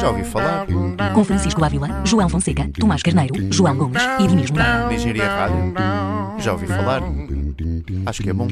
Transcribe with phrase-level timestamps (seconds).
[0.00, 0.66] Já ouvi falar.
[1.12, 4.92] Com Francisco Ávila, João Fonseca, Tomás Carneiro, João Gomes e Diniz Moraes.
[4.94, 5.74] Engenharia Rádio.
[6.38, 7.02] Já ouvi falar.
[8.06, 8.48] Acho que é bom.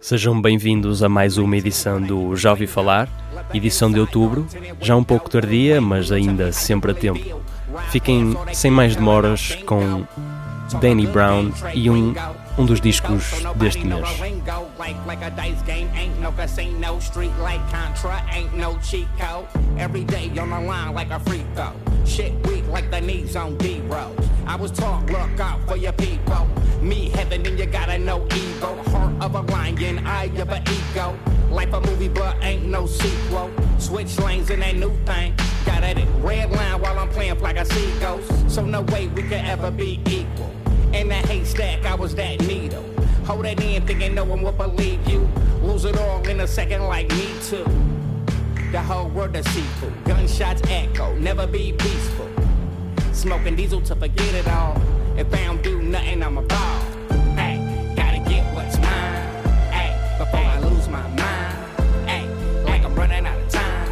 [0.00, 3.08] Sejam bem-vindos a mais uma edição do Já Ouvi Falar,
[3.54, 4.46] edição de outubro,
[4.80, 7.43] já um pouco tardia, mas ainda sempre a tempo.
[7.90, 10.04] Fiquem sem mais demoras com
[10.80, 12.14] Danny Brown e um,
[12.56, 13.24] um dos discos
[13.56, 14.04] deste mês.
[24.46, 26.46] I was taught, look out for your people.
[26.82, 28.76] Me, heaven, and you gotta know ego.
[28.90, 31.18] Heart of a lion, eye of an ego.
[31.50, 33.50] Life a movie, but ain't no sequel.
[33.78, 35.34] Switch lanes in that new thing.
[35.64, 38.26] Got at it red line while I'm playing like a seagulls.
[38.52, 40.63] So no way we could ever be equal.
[40.94, 42.84] In that haystack, I was that needle.
[43.26, 45.28] Hold that in, thinking no one will believe you.
[45.60, 47.64] Lose it all in a second, like me too.
[48.70, 49.90] The whole world is sequel.
[50.04, 52.28] Gunshots echo, never be peaceful.
[53.12, 54.80] Smoking diesel to forget it all.
[55.16, 56.80] If I don't do nothing, I'm a ball.
[57.36, 59.44] Hey, gotta get what's mine.
[59.72, 62.08] Hey, before I lose my mind.
[62.08, 62.26] Hey,
[62.64, 63.90] like I'm running out of time.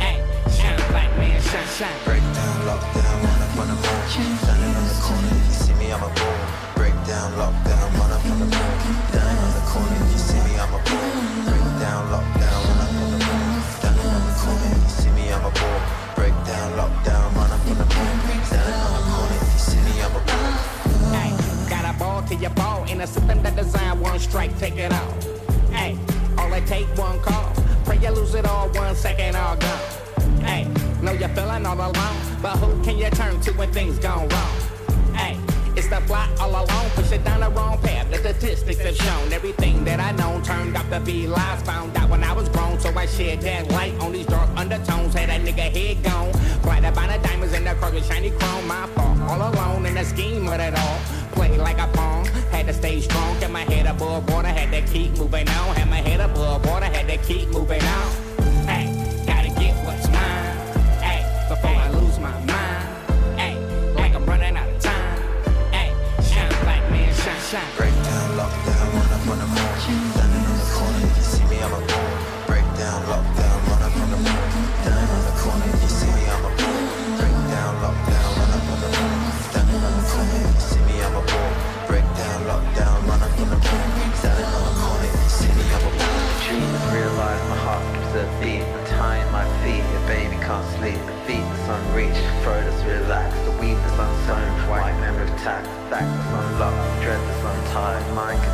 [0.00, 2.04] Hey, shine black man, shine, shine.
[2.04, 3.01] Breakdown, lockdown,
[22.32, 25.24] to your ball in a system that design one strike, take it off.
[25.70, 25.98] Hey,
[26.38, 27.52] all it take one call.
[27.84, 30.40] Pray you lose it all one second, all gone.
[30.40, 30.66] Hey,
[31.02, 34.54] know you're feeling all alone, but who can you turn to when things gone wrong?
[35.14, 35.38] Hey,
[35.76, 38.10] it's the plot all alone, push it down the wrong path.
[38.10, 41.62] The statistics have shown everything that I known turned out to be lies.
[41.62, 45.12] Found out when I was grown, so I shed that light on these dark undertones.
[45.12, 46.32] Had that nigga head gone,
[46.62, 48.66] blinded by the diamonds and the cars with shiny chrome.
[48.66, 51.21] My fault, all alone in the scheme of it all.
[51.42, 54.92] Play like a pawn, had to stay strong, kept my head above water, had to
[54.92, 55.74] keep moving on.
[55.74, 58.12] Had my head above water, had to keep moving on.
[58.64, 58.86] Hey,
[59.26, 60.56] gotta get what's mine.
[61.02, 63.40] Hey, before I lose my mind.
[63.40, 63.56] Hey,
[63.94, 65.18] like I'm running out of time.
[65.72, 65.92] Hey,
[66.22, 68.01] shine black man, shine, shine.
[95.42, 95.66] intact.
[95.90, 98.51] Thanks, unlocked, dread is untied, mind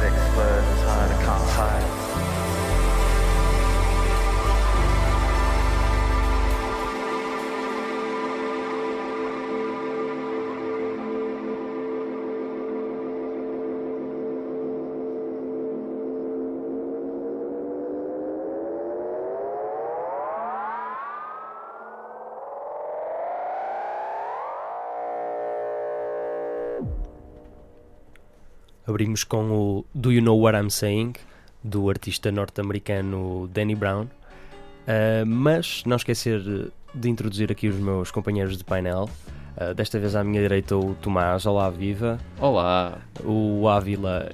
[28.89, 31.13] Abrimos com o Do You Know What I'm Saying,
[31.63, 34.05] do artista norte-americano Danny Brown.
[34.05, 36.41] Uh, mas não esquecer
[36.95, 39.11] de introduzir aqui os meus companheiros de painel.
[39.59, 44.31] Uh, desta vez à minha direita o Tomás, olá viva, Olá, o Ávila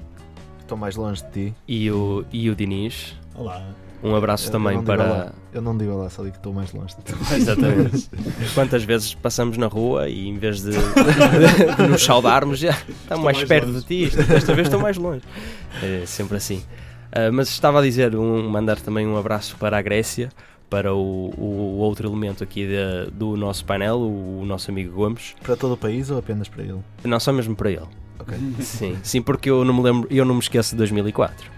[0.60, 1.54] Estou mais longe de ti.
[1.66, 3.16] e o, e o Diniz.
[3.34, 3.74] Olá.
[4.04, 5.02] Um abraço Eu- também para.
[5.02, 5.32] olá.
[5.52, 6.94] Eu não digo lá, só digo que estou mais longe.
[7.34, 8.10] Exatamente.
[8.54, 13.36] Quantas vezes passamos na rua e em vez de, de- nos saudarmos, já estamos mais,
[13.38, 13.80] mais perto longe.
[13.86, 15.22] de ti, desta vez estou mais longe.
[15.82, 16.62] É sempre assim.
[17.10, 20.28] Ah, mas estava a dizer, um, mandar também um abraço para a Grécia,
[20.68, 25.34] para o, o outro elemento aqui de- do nosso painel, o, o nosso amigo Gomes.
[25.42, 26.80] Para todo o país ou apenas para ele?
[27.04, 27.86] Não só mesmo para ele.
[28.18, 28.36] Ok.
[28.60, 31.53] Sim, sim, porque eu não me lembro, eu não me esqueço de 2004.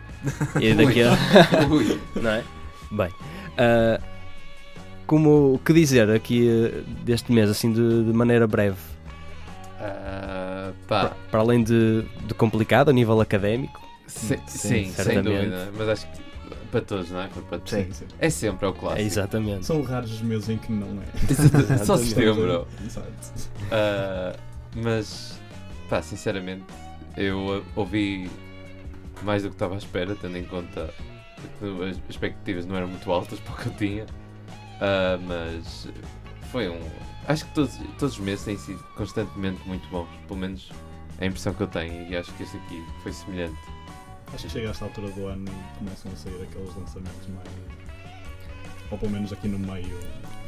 [0.60, 1.66] E daqui a.
[1.70, 2.00] Ui.
[2.16, 2.44] não é?
[2.90, 3.10] Bem,
[3.58, 4.00] ah,
[5.06, 8.76] como o que dizer aqui ah, deste mês, assim de, de maneira breve,
[9.80, 15.22] Ah, para, pá, para além de, de complicado a nível académico, se- sim, sim, sem
[15.22, 15.68] dúvida.
[15.76, 16.26] Mas acho que
[16.70, 17.28] para todos, não é?
[17.28, 17.92] Para, para Sim.
[17.92, 18.04] Sim.
[18.18, 19.00] É sempre é o clássico.
[19.02, 19.66] é exatamente.
[19.66, 21.78] São raros os meses em que não é.
[21.84, 22.66] Só setembro.
[22.84, 23.06] Exato.
[23.70, 24.36] Ah,
[24.74, 25.38] mas,
[25.88, 26.64] pá, sinceramente,
[27.16, 28.28] eu ouvi
[29.22, 30.92] mais do que estava à espera, tendo em conta
[31.58, 34.06] que as expectativas não eram muito altas para o que eu tinha.
[34.80, 35.88] Ah, mas
[36.50, 36.80] foi um.
[37.28, 40.08] Acho que todos, todos os meses têm sido constantemente muito bons.
[40.28, 40.70] Pelo menos
[41.18, 43.58] É a impressão que eu tenho e acho que este aqui foi semelhante.
[44.34, 47.48] Acho que chega a esta altura do ano e começam a sair aqueles lançamentos mais.
[48.90, 49.98] Ou pelo menos aqui no meio.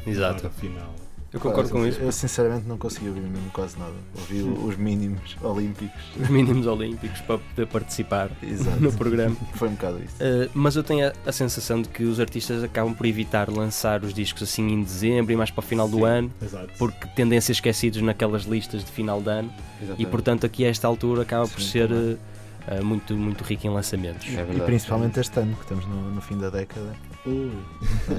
[0.05, 0.49] Exato.
[0.51, 0.93] final.
[1.31, 1.99] Eu concordo com isso.
[1.99, 3.93] Eu sinceramente não consegui ouvir mesmo quase nada.
[4.17, 6.01] Ouvi os mínimos olímpicos.
[6.19, 8.81] Os mínimos olímpicos para poder participar Exato.
[8.81, 9.35] no programa.
[9.53, 10.15] Foi um bocado isso.
[10.15, 14.03] Uh, mas eu tenho a, a sensação de que os artistas acabam por evitar lançar
[14.03, 16.03] os discos assim em dezembro e mais para o final do Sim.
[16.05, 16.69] ano, Exato.
[16.79, 20.09] porque tendem a ser esquecidos naquelas listas de final de ano e Exatamente.
[20.09, 22.13] portanto aqui a esta altura acaba por Sim, ser também.
[22.13, 24.27] uh, uh, muito, muito rico em lançamentos.
[24.35, 26.95] É E principalmente este ano, que estamos no, no fim da década.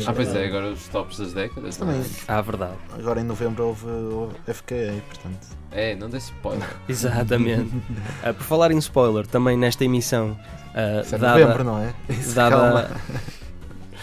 [0.06, 1.76] Ah, pois é, agora os tops das décadas.
[1.76, 2.75] Também, Ah, verdade.
[2.99, 5.47] agora em novembro houve, houve FKA, portanto.
[5.73, 6.69] É, não dê spoiler.
[6.88, 7.75] Exatamente.
[7.75, 10.31] Uh, por falar em spoiler, também nesta emissão,
[10.75, 11.94] uh, Isso é dada, novembro, não é?
[12.08, 12.91] Isso, dada,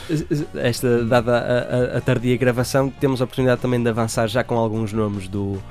[0.56, 4.58] esta, dada a, a- a tardia gravação, temos a oportunidade também de avançar já com
[4.58, 5.62] alguns nomes do,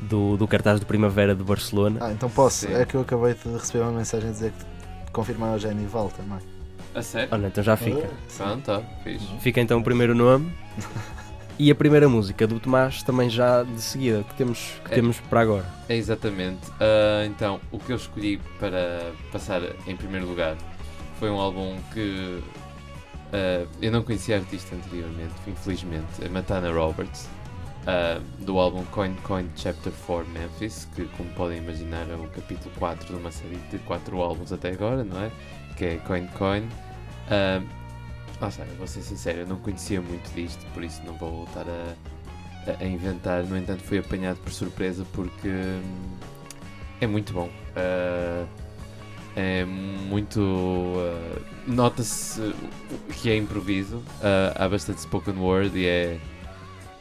[0.00, 1.98] do, do cartaz de Primavera de Barcelona.
[2.02, 2.66] Ah, então posso.
[2.66, 2.74] Sim.
[2.74, 4.52] É que eu acabei de receber uma mensagem a dizer
[5.06, 6.38] que confirmar o Genival também.
[6.94, 7.28] A sério?
[7.32, 8.08] Olha, então já fica.
[8.36, 9.26] Pronto, tá, fixe.
[9.40, 10.52] Fica então o primeiro nome.
[11.56, 14.94] E a primeira música do Tomás também já de seguida, que temos, que É.
[14.96, 15.64] temos para agora.
[15.88, 16.58] É exatamente.
[16.80, 20.56] Ah, então, o que eu escolhi para passar em primeiro lugar
[21.20, 22.42] foi um álbum que
[23.32, 27.28] ah, eu não conhecia a artista anteriormente, infelizmente, é Matana Roberts,
[27.86, 32.74] ah, do álbum Coin Coin Chapter 4 Memphis, que, como podem imaginar, é o capítulo
[32.80, 35.30] 4 de uma série de 4 álbuns até agora, não é?
[35.76, 36.64] Que é Coin Coin.
[37.30, 37.62] Ah,
[38.40, 41.30] lá está, eu vou ser sincero, eu não conhecia muito disto, por isso não vou
[41.30, 43.42] voltar a, a- inventar.
[43.44, 45.82] No entanto, fui apanhado por surpresa porque hum,
[47.00, 47.48] é muito bom.
[47.76, 48.44] Ah,
[49.36, 50.40] é muito.
[50.98, 52.54] ah, Nota-se
[53.20, 54.02] que é improviso.
[54.22, 56.18] Ah, há bastante spoken word e é.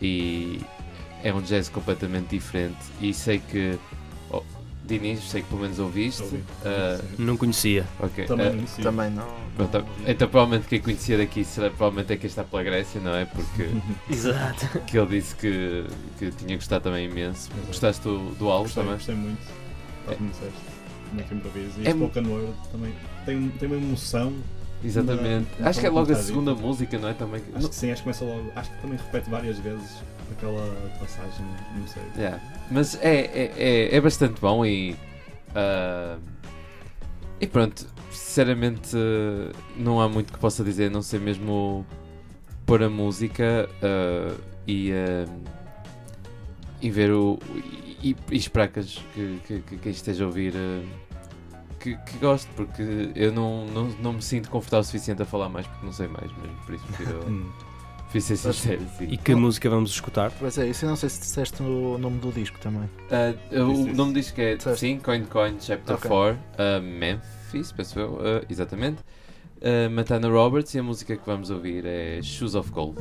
[0.01, 0.61] E
[1.23, 2.77] é um jazz completamente diferente.
[3.01, 3.77] E sei que.
[4.85, 6.21] Diniz, sei que pelo menos ouviste.
[6.23, 6.43] Ouvi.
[6.65, 7.85] Ah, Não conhecia.
[7.99, 8.25] ok.
[8.25, 8.83] Também não conhecia.
[8.83, 9.27] Também não.
[9.55, 13.15] Pronto, não- então provavelmente quem conhecia daqui será provavelmente é quem está pela Grécia, não
[13.15, 13.23] é?
[13.25, 13.69] Porque
[14.11, 14.67] Exato.
[14.81, 15.85] que ele disse que,
[16.19, 17.49] que tinha gostado também imenso.
[17.51, 17.67] Exato.
[17.67, 18.97] Gostaste do, do álbum Gostei, também?
[18.97, 19.41] gostei muito.
[19.41, 20.05] É.
[20.07, 20.53] Tal como disseste.
[21.13, 21.73] Muito improviso.
[21.81, 22.93] E É é spoken word também
[23.25, 24.33] tem, tem uma emoção.
[24.83, 25.47] Exatamente.
[25.59, 26.65] Não- acho que é logo a segunda dito.
[26.67, 27.13] música, não é?
[27.13, 27.41] Também.
[27.55, 28.51] Acho que sim, acho que começa logo.
[28.53, 31.45] Acho que também repete várias vezes aquela passagem.
[31.75, 32.03] Não sei.
[32.15, 32.41] Yeah.
[32.71, 34.95] Mas é, é, é, é bastante bom e.
[35.55, 36.17] ah,
[37.39, 38.95] e pronto, sinceramente
[39.75, 41.85] não há muito que possa dizer, não sei mesmo
[42.65, 44.35] pôr a música ah,
[44.67, 45.25] e, ah,
[46.81, 47.39] e ver o.
[48.01, 50.53] E, e esperar que, que, que, que quem esteja a ouvir
[51.83, 55.49] que, que goste, porque eu não, não, não me sinto confortável o suficiente a falar
[55.49, 57.53] mais porque não sei mais mesmo, por isso prefiro,
[58.13, 58.81] Prefiro ser sincero.
[58.97, 59.07] Sim.
[59.09, 60.31] E que música vamos escutar?
[60.39, 62.83] Pois é, isso eu não sei se disseste o nome do disco também.
[63.09, 63.95] Uh, o isso.
[63.95, 64.79] nome diz que é Disseste.
[64.81, 66.07] sim, Coin Coin Chapter Ok.
[66.09, 68.99] 4, uh, Memphis, penso eu, uh, exatamente.
[69.57, 72.99] Uh, Matana Roberts e a música que vamos ouvir é Shoes of Gold.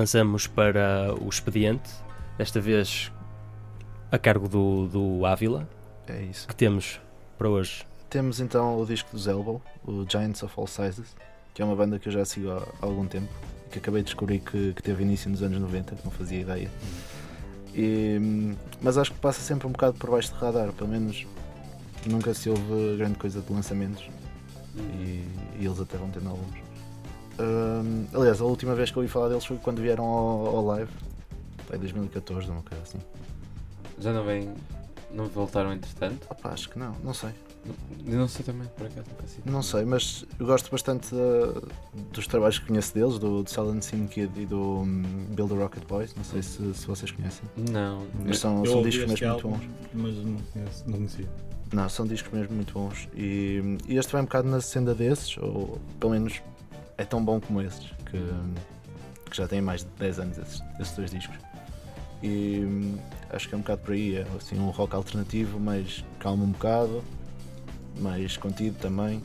[0.00, 1.90] Avançamos para o expediente,
[2.38, 3.12] desta vez
[4.10, 5.68] a cargo do, do Ávila,
[6.08, 6.48] É isso.
[6.48, 6.98] que temos
[7.36, 7.84] para hoje.
[8.08, 11.14] Temos então o disco dos Elbow, o Giants of All Sizes,
[11.52, 13.28] que é uma banda que eu já sigo há, há algum tempo
[13.70, 16.70] que acabei de descobrir que, que teve início nos anos 90, que não fazia ideia.
[17.74, 21.26] E, mas acho que passa sempre um bocado por baixo do radar, pelo menos
[22.06, 24.08] nunca se houve grande coisa de lançamentos
[24.74, 25.26] e,
[25.60, 26.69] e eles até vão tendo alguns.
[27.40, 30.66] Hum, aliás, a última vez que eu ouvi falar deles foi quando vieram ao, ao
[30.66, 30.90] live,
[31.72, 32.98] em 2014, uma coisa assim.
[33.98, 34.52] Já não vem.
[35.12, 36.26] Não voltaram entretanto?
[36.30, 37.30] Opa, acho que não, não sei.
[38.06, 39.42] Eu não sei também, por acaso nunca sei.
[39.44, 41.68] Não sei, mas eu gosto bastante uh,
[42.12, 45.56] dos trabalhos que conheço deles, do, do Silent Scene Kid e do um, Build a
[45.56, 46.14] Rocket Boys.
[46.14, 47.42] Não sei se, se vocês conhecem.
[47.70, 48.06] Não.
[48.24, 49.70] Mas são, Eu são ouvi discos mesmo muito álbum, bons.
[49.92, 51.28] Mas não, conheço, não conhecia.
[51.72, 53.08] Não, são discos mesmo muito bons.
[53.14, 56.40] E, e este vai um bocado na senda desses, ou pelo menos
[57.00, 58.18] é tão bom como estes, que,
[59.30, 61.36] que já têm mais de 10 anos esses, esses dois discos.
[62.22, 62.98] E hum,
[63.30, 66.50] acho que é um bocado por aí, é assim, um rock alternativo, mais calmo um
[66.50, 67.02] bocado,
[67.98, 69.22] mais contido também.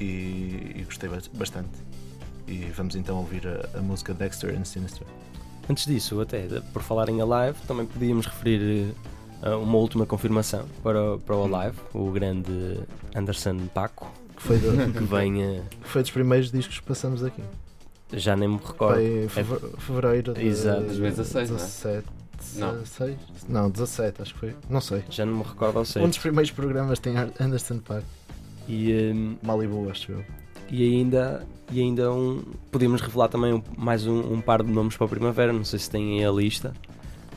[0.00, 1.70] E, e gostei bas- bastante.
[2.48, 5.06] E vamos então ouvir a, a música Dexter and Sinister.
[5.70, 8.92] Antes disso, até por falar em Alive, também podíamos referir
[9.42, 12.80] eh, uma última confirmação para, para o Alive, o grande
[13.14, 17.42] Anderson Paco, Que foi, do- que eh, foi dos primeiros discos que passamos aqui.
[18.12, 18.94] já nem me recordo.
[18.94, 20.82] Foi em feve- fevereiro de Exato.
[20.84, 21.60] 2016, não é?
[21.60, 22.06] 17.
[22.54, 22.72] Não.
[22.78, 23.16] 16?
[23.48, 24.56] Não, 17, acho que foi.
[24.70, 25.02] Não sei.
[25.10, 26.06] Já não me recordo ao Um certo.
[26.08, 28.04] dos primeiros programas tem Anderson Park.
[28.68, 30.24] E, eh, Malibu, acho eu.
[30.70, 34.96] e ainda, e ainda um, podíamos revelar também um- mais um, um par de nomes
[34.96, 36.72] para a primavera, não sei se têm aí a lista.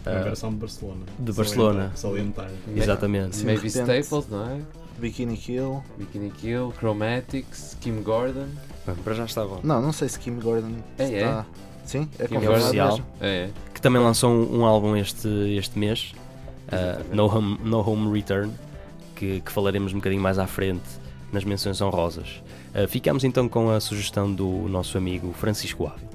[0.05, 1.01] Uma versão de Barcelona.
[1.19, 1.91] de Barcelona.
[1.95, 2.49] Salientar.
[2.75, 3.43] exatamente.
[3.45, 4.61] Maybe Staples, não é?
[5.01, 5.83] Bikini Kill.
[5.97, 8.47] Bikini Kill, Chromatics, Kim Gordon.
[8.85, 9.59] Bem, para já está bom.
[9.63, 11.45] Não, não sei se Kim Gordon É, está.
[11.85, 12.99] Sim, é Kim confirmado Oficial.
[13.19, 13.49] É, é.
[13.73, 15.27] Que também lançou um, um álbum este,
[15.57, 16.13] este mês,
[16.71, 17.15] Exatamente.
[17.15, 18.53] no, Home, no Home Return,
[19.15, 20.83] que, que falaremos um bocadinho mais à frente
[21.31, 22.41] nas menções honrosas.
[22.73, 26.09] Ah, ficamos então com a sugestão do nosso amigo Francisco Ávila.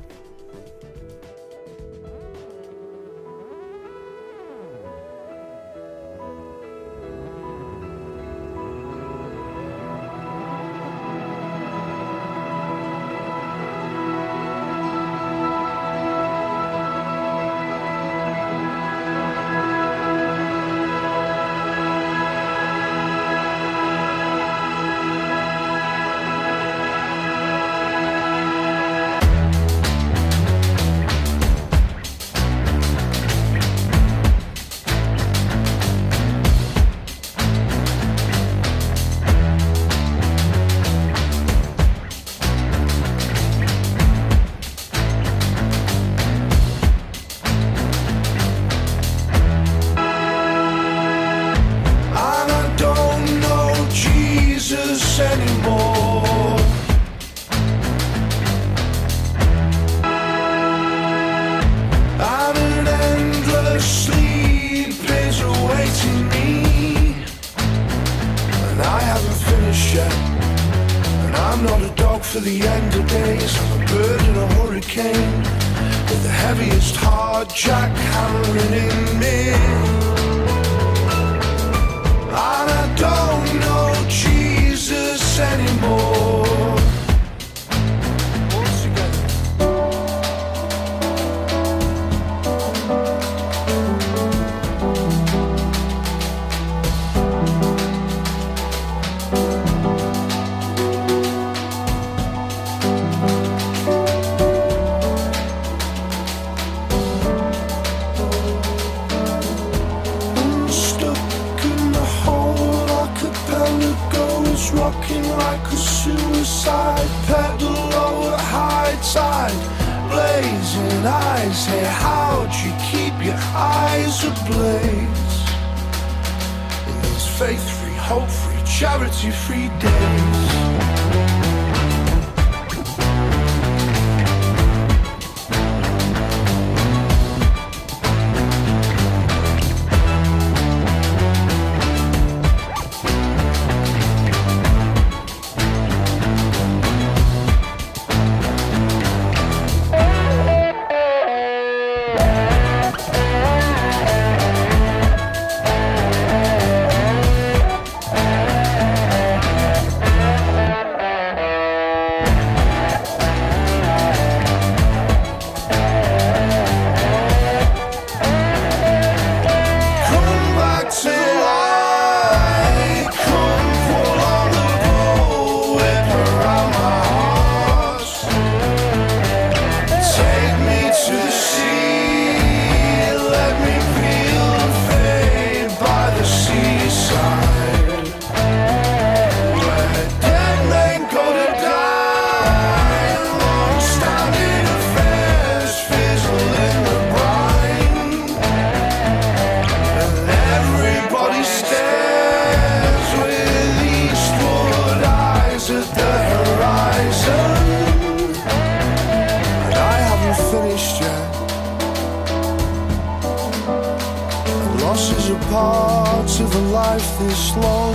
[217.19, 217.95] A life this long.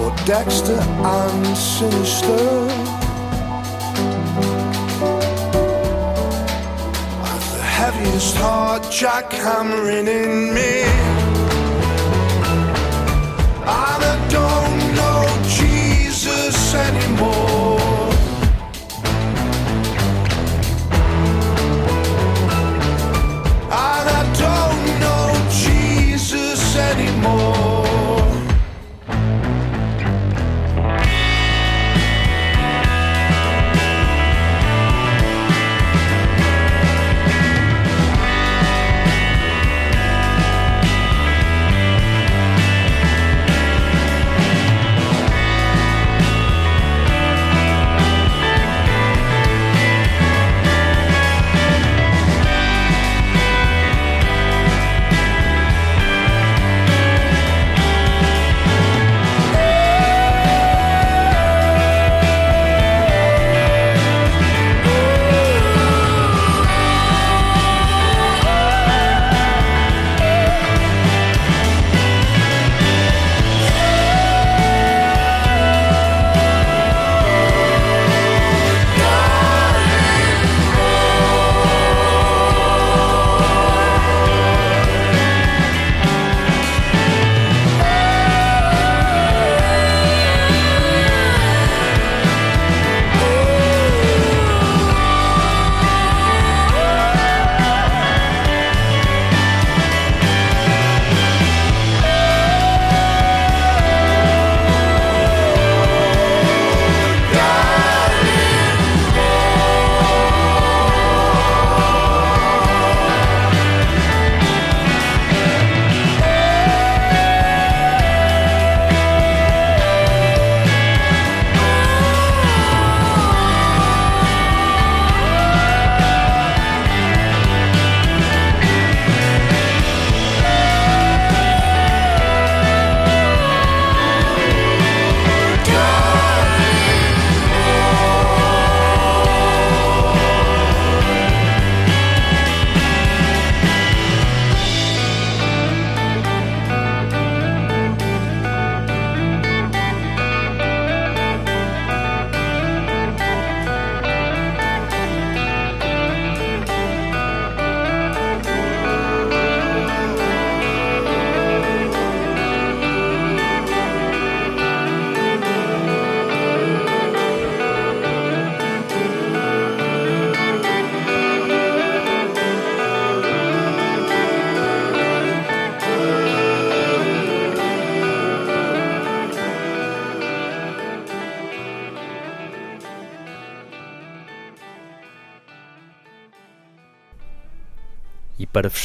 [0.00, 2.68] Or Dexter and Sinister.
[7.22, 10.84] I've the heaviest heart jackhammering in me.
[13.64, 13.98] I
[14.30, 17.31] don't know Jesus anymore.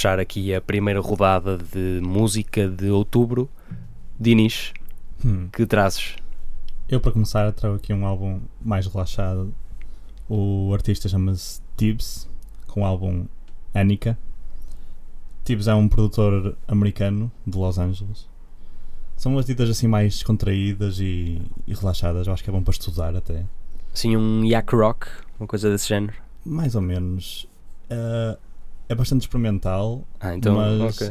[0.07, 3.49] Fechar aqui a primeira rodada de música de outubro,
[4.17, 4.71] Dinis,
[5.25, 5.49] Hum.
[5.51, 6.15] que trazes?
[6.87, 9.53] Eu, para começar, trago aqui um álbum mais relaxado.
[10.29, 12.29] O artista chama-se Tibbs,
[12.67, 13.25] com o álbum
[13.75, 14.17] Annika.
[15.43, 18.29] Tibbs é um produtor americano de Los Angeles.
[19.17, 22.27] São umas ditas assim mais descontraídas e, e relaxadas.
[22.27, 23.43] Eu acho que é bom para estudar até.
[23.93, 26.13] Sim, um yak rock, uma coisa desse género.
[26.45, 27.45] Mais ou menos.
[27.89, 28.37] Eh,
[28.89, 31.09] é bastante experimental, Ah, então, mas, ok.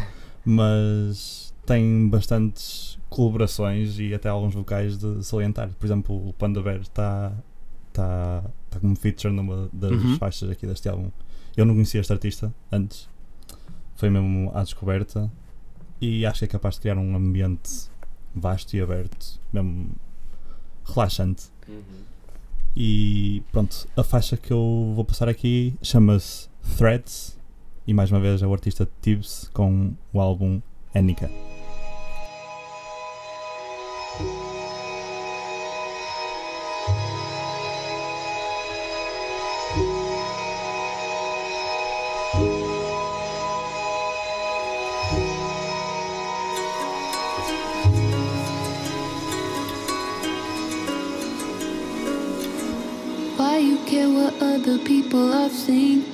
[0.44, 5.70] mas tem bastantes colaborações e até alguns vocais de salientar.
[5.78, 7.32] Por exemplo, o Panda Bear está
[7.92, 10.16] tá, tá como feature numa das Uhum.
[10.16, 11.10] faixas aqui deste álbum.
[11.56, 13.08] Eu não conhecia este artista antes,
[13.96, 15.30] foi mesmo à descoberta
[16.00, 17.90] e acho que é capaz de criar um ambiente
[18.34, 19.90] vasto e aberto, mesmo
[20.84, 21.44] relaxante.
[22.76, 27.38] E pronto, a faixa que eu vou passar aqui chama-se Threads
[27.86, 30.60] e mais uma vez é o artista Tibbs com o álbum
[30.94, 31.30] Annika.
[53.38, 56.09] Why you care what other people are thinking?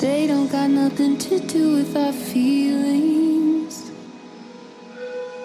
[0.00, 3.90] They don't got nothing to do with our feelings.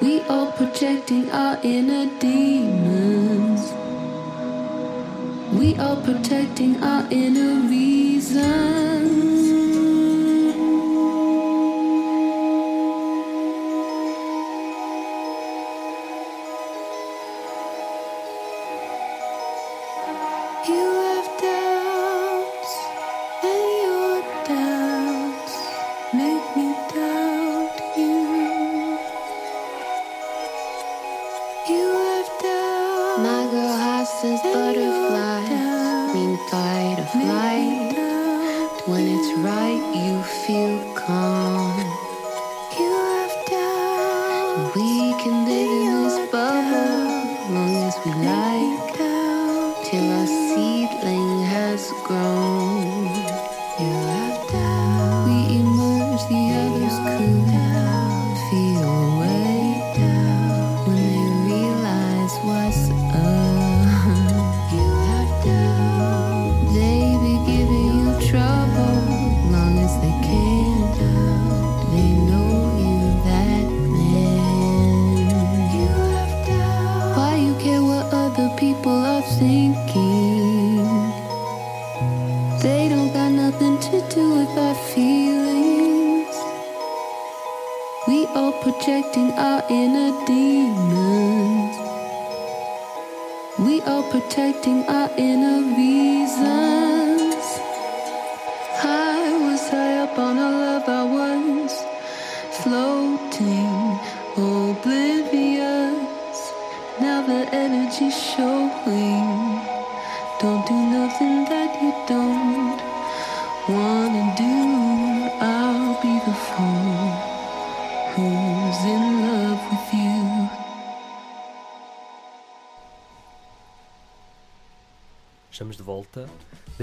[0.02, 3.62] We all projecting our inner demons.
[5.60, 9.55] We are protecting our inner reasons.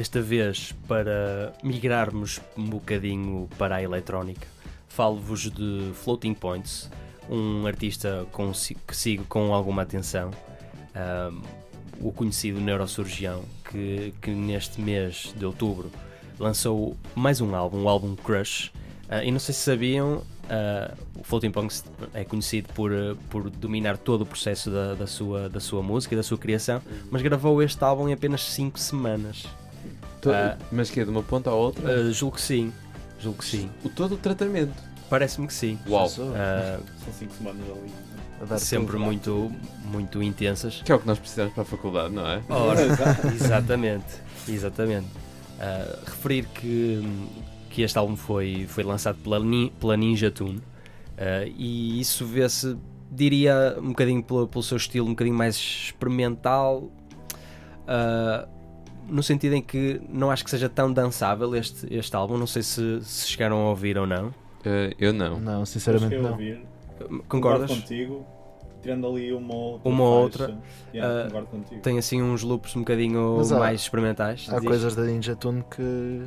[0.02, 4.48] Desta vez para migrarmos um bocadinho para a eletrónica.
[4.88, 6.90] Falo-vos de Floating Points,
[7.30, 10.32] um artista com- que sigo com alguma atenção,
[10.92, 11.40] ahm,
[12.00, 15.88] o conhecido neurocirurgião, que, que neste mês de outubro
[16.36, 18.72] lançou mais um álbum, o álbum Crush.
[19.08, 23.48] Ah, e não sei se sabiam, ah, o Floating Points é conhecido por, ah, por
[23.48, 27.22] dominar todo o processo da, da sua, da sua música e da sua criação, mas
[27.22, 29.46] gravou este álbum em apenas 5 semanas.
[30.22, 30.56] To- Ah.
[30.70, 31.86] Mas que é de uma ponta à outra?
[32.08, 32.72] Ah, julgo que sim,
[33.20, 33.68] julgo que sim.
[33.84, 34.72] O todo o tratamento.
[35.10, 35.78] Parece-me que sim.
[35.86, 36.06] Uau.
[36.34, 37.92] Ah, São 5 semanas ali.
[38.58, 39.52] Sempre muito,
[39.84, 40.80] muito intensas.
[40.84, 42.42] Que é o que nós precisamos para a faculdade, não é?
[42.48, 42.80] Ora,
[43.34, 44.06] exatamente,
[44.48, 45.06] exatamente.
[45.60, 47.06] Ah, referir que,
[47.70, 49.38] que este álbum foi, foi lançado pela,
[49.78, 50.60] pela Ninja Tune
[51.18, 52.76] ah, e isso vê-se,
[53.10, 56.90] diria, um bocadinho pelo, pelo seu estilo, um bocadinho mais experimental,
[57.86, 58.48] ah,
[59.12, 62.36] no sentido em que não acho que seja tão dançável este, este álbum.
[62.38, 64.34] Não sei se, se chegaram a ouvir ou não.
[64.64, 65.38] Eh, eu não.
[65.38, 66.30] Não, sinceramente não.
[66.32, 66.64] ouvir.
[67.28, 67.68] Concordas?
[67.68, 68.26] Concordo contigo.
[68.80, 69.88] Tirando ali uma ou outra.
[69.88, 70.18] Uma faixa.
[70.22, 70.58] outra.
[70.92, 71.80] Yeah, Ah, concordo contigo.
[71.82, 74.48] Tem assim uns loops um bocadinho há- mais experimentais.
[74.50, 76.22] Há coisas da Ninja Tune que,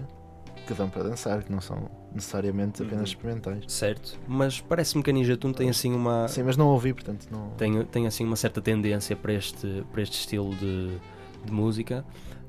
[0.65, 2.87] que dão para dançar, que não são necessariamente Uhum.
[2.87, 3.63] apenas experimentais.
[3.67, 7.27] Certo, mas parece-me que a Ninja Tune tem assim uma Sim, mas não ouvi, portanto
[7.29, 7.49] não.
[7.57, 10.97] tem, tem assim uma certa tendência para este, para este estilo de,
[11.43, 12.05] de música.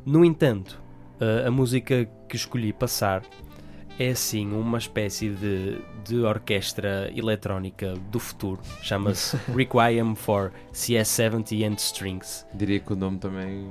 [0.06, 0.80] No entanto,
[1.46, 3.22] a, música que escolhi passar
[3.98, 8.60] é assim uma espécie de, de orquestra eletrónica do futuro.
[8.82, 12.46] Chama-se Requiem for CS70 and Strings.
[12.54, 13.68] Diria que o nome também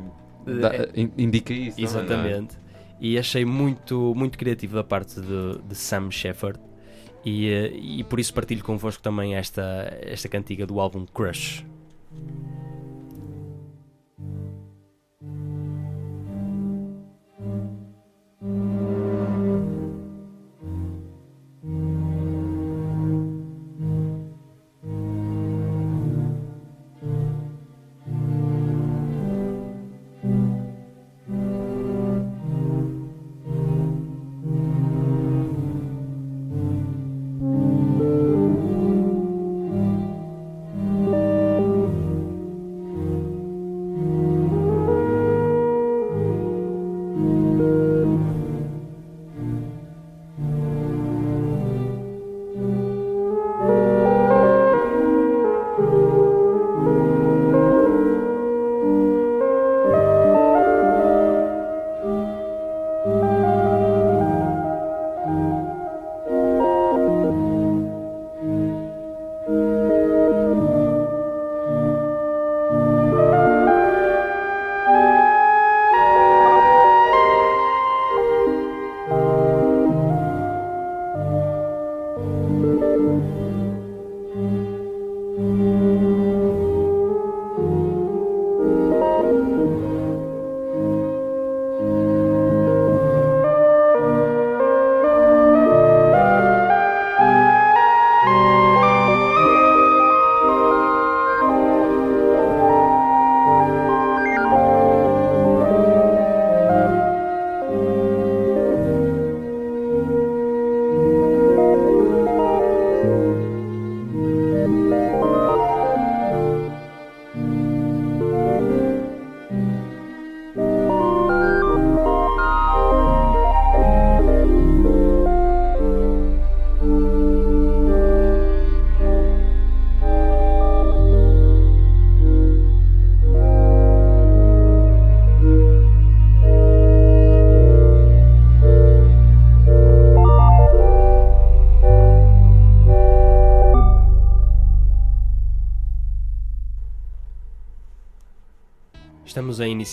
[0.48, 1.80] Eh, dá- é- in- indica isso.
[1.80, 1.84] é?
[1.84, 2.58] Exatamente.
[3.00, 6.60] E achei muito, muito criativo da parte de, de Sam Shepard.
[7.24, 11.66] E, eh, e por isso partilho convosco também esta, esta cantiga do álbum Crush.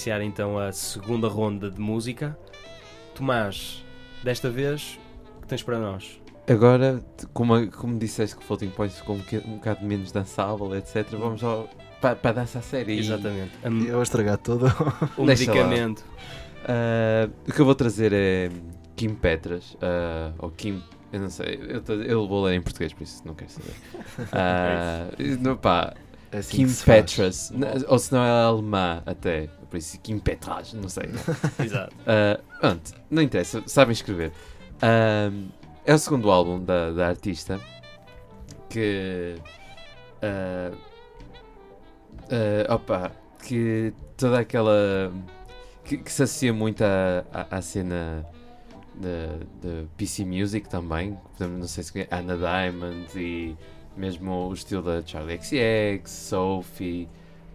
[0.02, 2.36] Iniciar então a segunda ronda de música.
[3.14, 3.84] Tomás,
[4.24, 4.98] desta vez,
[5.38, 6.20] o que tens para nós?
[6.48, 7.00] Agora,
[7.32, 11.06] como, como disseste que o Floating Points ficou um, boca- um bocado menos dançável, etc.,
[11.12, 11.68] vamos ao,
[12.00, 12.92] para, para a dança a sério.
[12.92, 13.52] E, Exatamente.
[13.62, 14.66] A- Eu vou estragar tudo.
[15.16, 16.04] o medicamento.
[16.66, 18.50] ah, o que eu vou trazer é
[18.96, 22.92] Kim Petras, ah, ou Kim, eu não sei, eu, tô- eu vou ler em português,
[22.92, 23.74] por isso não quero saber.
[24.32, 25.06] Ah,
[25.40, 25.94] não, pá,
[26.32, 26.74] É assim Kim.
[26.84, 27.52] Petras,
[27.86, 31.04] ou se não é alemã até, por isso Kim Petras, não sei.
[31.58, 31.96] Exato.
[32.06, 34.30] Ah, pronto, não interessa, sabem escrever.
[34.82, 35.48] Ahm,
[35.86, 37.58] é o segundo álbum da, da artista
[38.68, 39.36] que.
[40.20, 40.72] ah,
[42.68, 45.10] ah, opa, que toda aquela.
[45.86, 48.26] que, que se associa muito à, à, à cena
[48.94, 51.18] de, de PC Music também.
[51.40, 53.56] Não sei se Anna Diamond e
[53.96, 57.08] mesmo o estilo da Charlie XCX, Sophie.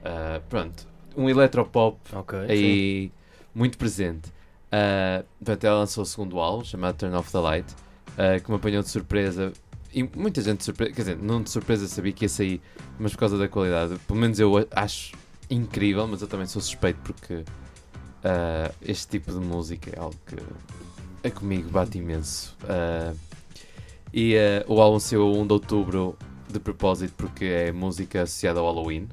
[0.03, 2.39] ah, pronto, um eletropop Ok.
[2.47, 3.12] aí
[3.53, 4.30] muito presente.
[4.67, 8.58] Uh, portanto, ela lançou o segundo álbum, chamado Turn Off the Light, uh, que me
[8.58, 9.51] apanhou de surpresa.
[9.91, 12.62] E muita gente de surpresa, quer dizer, não de surpresa sabia que ia sair,
[12.99, 13.97] mas por causa da qualidade.
[14.08, 15.15] Pelo menos eu acho
[15.49, 20.36] incrível, mas eu também sou suspeito porque uh, este tipo de música é algo que
[21.23, 22.56] é comigo bate imenso.
[22.63, 23.17] Uh,
[24.13, 24.36] e
[24.67, 26.17] o álbum saiu 1 de outubro
[26.49, 29.08] de propósito porque é música associada ao Halloween.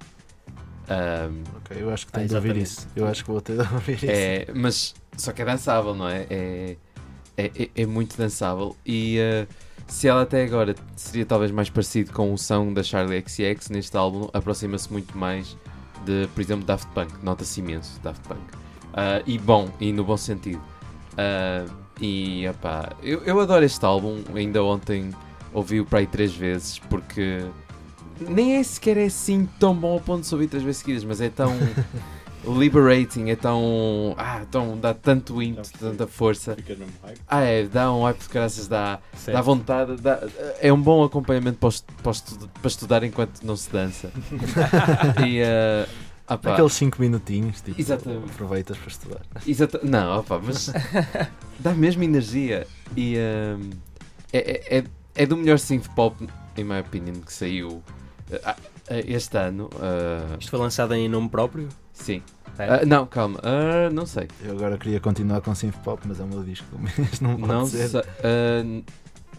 [0.89, 2.87] Um, Ok, eu acho que Ah, tenho de ouvir isso.
[2.95, 4.07] Eu acho que vou ter de ouvir isso.
[4.09, 6.27] É, mas só que é dançável, não é?
[6.29, 6.77] É,
[7.37, 8.77] é, é- é muito dançável.
[8.85, 9.47] E eh,
[9.87, 13.97] se ela até agora seria talvez mais parecido com o som da Charlie XX, neste
[13.97, 15.57] álbum aproxima-se muito mais
[16.05, 17.13] de, por exemplo, Daft Punk.
[17.23, 18.41] Nota-se imenso Daft Punk.
[18.93, 20.61] Ah, e bom, e no bom sentido.
[21.17, 21.65] Ah,
[22.01, 24.23] e opá, eu, eu adoro este álbum.
[24.35, 25.11] Ainda ontem
[25.53, 27.41] ouvi-o para aí três vezes porque
[28.21, 31.21] nem é sequer é assim tão bom ao ponto de ouvir três vezes seguidas, mas
[31.21, 31.53] é tão
[32.47, 34.15] liberating, é tão.
[34.19, 36.57] Ah, tão, dá tanto ímpeto, tanta força.
[37.27, 40.21] Ah, é, dá um hype de graças, dá, dá vontade, dá-
[40.61, 41.71] é um bom acompanhamento para,
[42.03, 42.13] para,
[42.61, 44.11] para estudar enquanto não se dança.
[45.27, 45.43] e.
[45.43, 45.89] ah,
[46.27, 48.31] ah, pá, Aqueles 5 minutinhos, tipo, Exatamente.
[48.31, 49.21] aproveitas para estudar.
[49.47, 50.73] Exata- Não, opa, mas
[51.61, 52.67] dá mesmo energia.
[52.97, 53.71] E hum,
[54.33, 54.85] é, é, é-
[55.17, 58.04] é do melhor synth pop, em minha opinion, que saiu ah, ah,
[59.07, 59.69] este ano.
[59.81, 61.69] ah, Isto foi lançado em nome próprio?
[61.93, 62.23] sim.
[62.57, 62.69] É.
[62.83, 64.29] Ah, não, calma, ah, não sei.
[64.41, 67.49] Eu agora queria continuar com synth pop, mas é o meu disco mês, não pode
[67.53, 67.89] Não ser.
[67.89, 68.01] sei.
[68.23, 68.83] ah,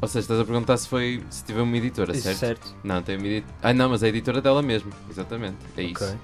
[0.02, 2.38] ou seja, estás a perguntar se foi se tiver uma editora, Isso, certo?
[2.40, 2.76] certo.
[2.84, 3.56] Não, tem uma editora.
[3.64, 5.56] Ah, não, mas é a editora dela mesmo, exatamente.
[5.78, 6.04] É isso.
[6.04, 6.18] Ok.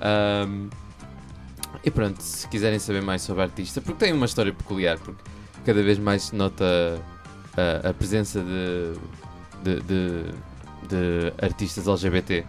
[0.00, 0.68] Ahm,
[1.84, 5.22] e pronto, se quiserem saber mais sobre a artista, porque tem uma história peculiar, porque
[5.66, 6.64] cada vez mais se nota
[7.84, 8.94] a, a presença de,
[9.62, 10.24] de, de,
[10.90, 12.40] de artistas LGBT,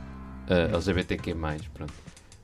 [0.50, 1.36] uh, LGBTQ+,
[1.74, 1.94] pronto.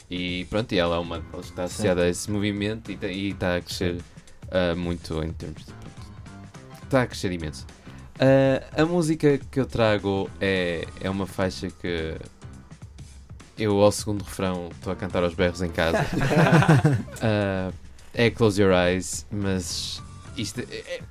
[0.09, 3.57] E pronto, e ela é uma ela está associada a esse movimento e, e está
[3.57, 5.73] a crescer uh, muito em termos de...
[5.73, 7.65] pronto, está a crescer imenso.
[8.15, 12.15] Uh, a música que eu trago é, é uma faixa que
[13.57, 15.99] eu ao segundo refrão estou a cantar aos berros em casa.
[17.21, 17.73] Uh,
[18.13, 20.01] é Close Your Eyes, mas
[20.37, 21.01] isto é- é-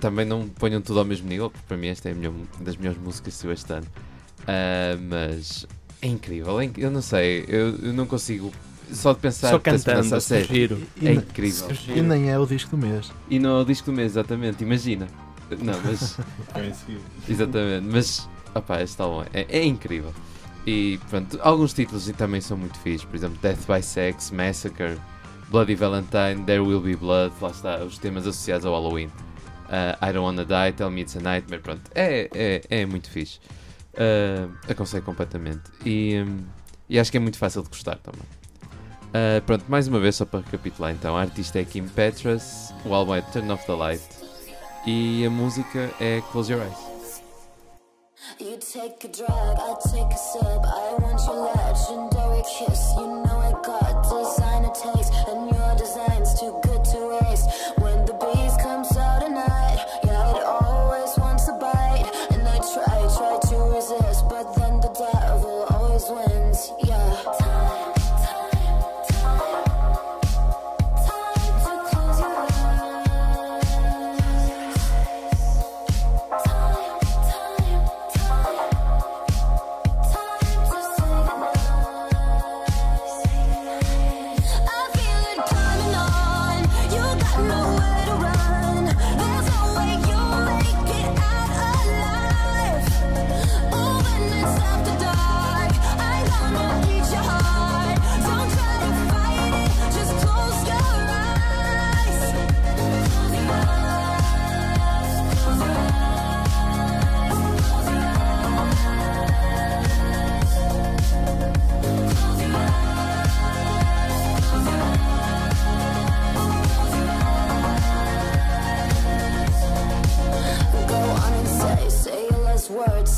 [0.00, 2.76] também não ponham tudo ao mesmo nível, porque para mim esta é a melhor- das
[2.76, 3.86] melhores músicas este ano.
[4.44, 5.66] Uh, mas
[6.02, 8.52] é incrível, é inc- eu não sei, eu, eu não consigo
[8.92, 10.86] só de pensar Só cantando, a sério.
[11.00, 11.68] E, É incrível.
[11.88, 13.10] e nem é o disco do mês.
[13.30, 15.06] E não é o disco do mês, exatamente, imagina.
[15.62, 16.18] Não, mas
[16.78, 17.00] seguido.
[17.28, 20.12] Exatamente, mas opá, este álbum é, é incrível.
[20.66, 24.96] E pronto, alguns títulos também são muito fixos, por exemplo, Death by Sex, Massacre,
[25.50, 29.06] Bloody Valentine, There Will Be Blood, lá está, os temas associados ao Halloween.
[29.66, 33.08] Uh, I Don't Wanna Die, Tell Me It's a Nightmare, pronto, é, é, é muito
[33.10, 33.40] fixe.
[33.94, 35.62] Uh, aconselho completamente.
[35.84, 36.44] E, hum,
[36.88, 38.26] e acho que é muito fácil de gostar também.
[39.14, 42.92] Uh, pronto, mais uma vez, só para recapitular então, a artista é Kim Petras, o
[42.92, 44.02] álbum é Turn Off the Light
[44.86, 46.94] e a música é Close Your Eyes.
[48.40, 50.42] You take a I take a sip.
[50.42, 52.92] I want your legendary kiss.
[52.96, 57.48] You know I got designer taste, and your design's too good to waste.
[57.78, 58.14] When the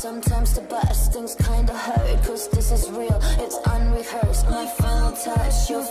[0.07, 4.49] Sometimes the best things kinda hurt, cause this is real, it's unrehearsed.
[4.49, 5.83] My final touch, your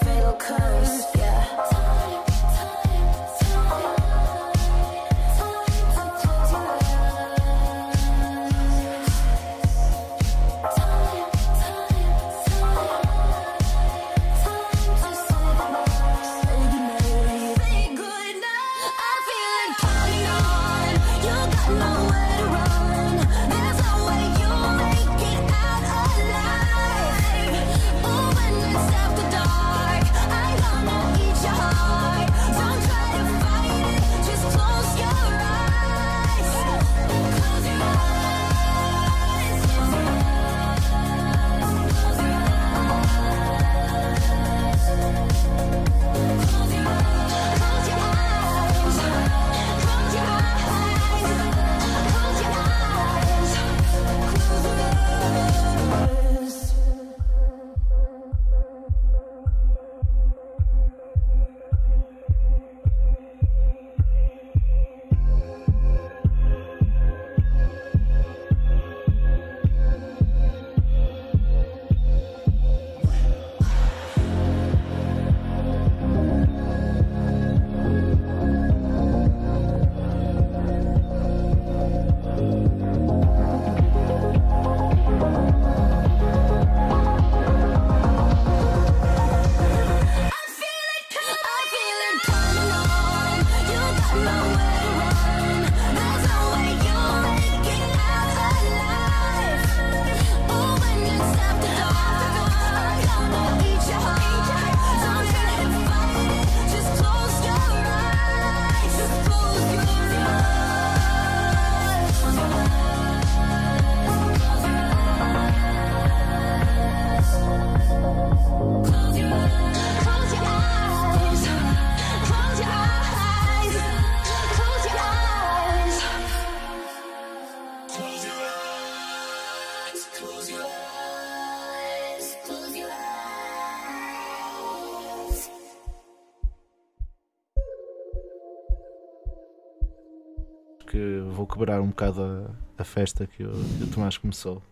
[141.57, 144.63] quebrar um bocado a, a festa que o, que o Tomás começou.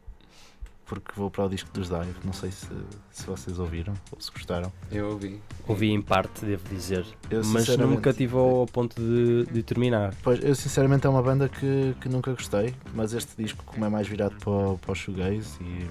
[0.87, 2.15] Porque vou para o disco dos Dive.
[2.23, 2.69] Não sei se,
[3.11, 4.71] se vocês ouviram ou se gostaram.
[4.93, 5.41] Eu ouvi.
[5.67, 7.07] Ouvi em parte, devo dizer.
[7.31, 10.15] Eu, mas sinceramente, nunca tive ao ponto de, de terminar.
[10.23, 13.89] Pois, eu sinceramente é uma banda que, que nunca gostei, mas este disco, como é
[13.89, 15.87] mais virado para, o- para o shoegaze e,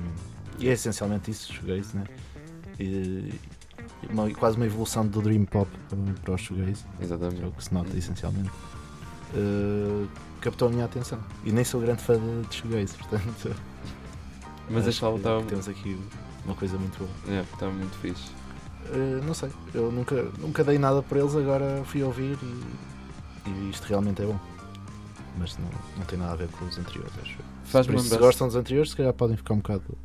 [0.66, 2.04] e é essencialmente isso, shoegaze, né?
[2.80, 2.84] E,
[4.04, 5.68] e uma- quase uma evolução do dream pop
[6.24, 7.46] para, o shoegaze, que é Exatamente.
[7.46, 8.52] o que se nota essencialmente.
[9.34, 10.08] Uh,
[10.44, 11.20] captou a minha atenção.
[11.44, 13.56] E nem sou grande fã de, shoegaze, portanto.
[14.70, 16.00] Mas acho este álbum que- estava temos aqui
[16.46, 17.10] uma coisa muito boa.
[17.26, 18.30] yeah, estava muito fixe.
[18.90, 23.70] Uh, não sei, eu nunca, nunca dei nada por eles, agora fui ouvir e, e
[23.70, 24.38] isto realmente é bom.
[25.38, 27.38] Mas não, não tem nada a ver com os anteriores, acho.
[27.64, 29.98] Faz-me Por isso, se gostam dos anteriores, se calhar podem ficar um bocado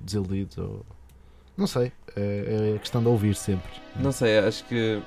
[0.00, 0.84] desiludidos ou.
[1.56, 3.70] Não sei, é, é questão de ouvir sempre.
[3.96, 5.00] Não sei, acho que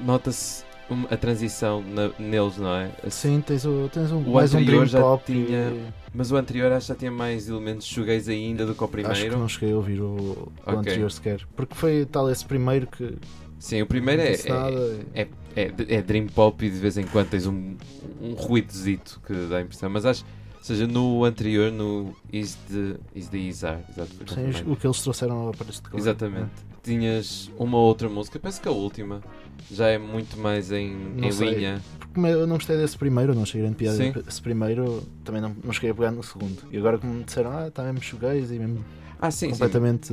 [0.00, 0.64] nota-se
[1.10, 2.90] a transição na- neles, não é?
[3.10, 6.30] Sim, tens, o, tens um, O mais um anterior dream já pop tinha e- Mas
[6.32, 9.02] o anterior acho que já tinha mais elementos shoegaze ainda do que o Acho que
[9.02, 9.38] primeiro.
[9.38, 10.78] não cheguei a ouvir o, o Ok.
[10.78, 11.40] anterior sequer.
[11.56, 13.16] Porque foi tal esse primeiro que.
[13.58, 14.98] Sim, o primeiro não é, disse nada.
[15.14, 17.76] é, é, é Dream Pop e de vez em quando tens um,
[18.20, 19.88] um ruidozito que dá a impressão.
[19.88, 20.24] Mas acho,
[20.58, 24.58] ou seja, no anterior, no Is the, is the Izar, exatamente.
[24.64, 26.50] Sim, o que eles trouxeram para este cover, Exatamente.
[26.82, 29.22] Tinhas uma outra música, penso que a última
[29.70, 31.54] já é muito mais em, Não em sei.
[31.54, 31.80] linha.
[32.12, 33.96] Como eu não gostei desse primeiro, não cheguei a piada.
[33.96, 34.12] Sim.
[34.26, 36.62] Esse primeiro também não, não cheguei a pegar no segundo.
[36.70, 38.84] E agora como me disseram, ah, está mesmo shoegaze e mesmo
[39.20, 40.12] Ah, sim, completamente,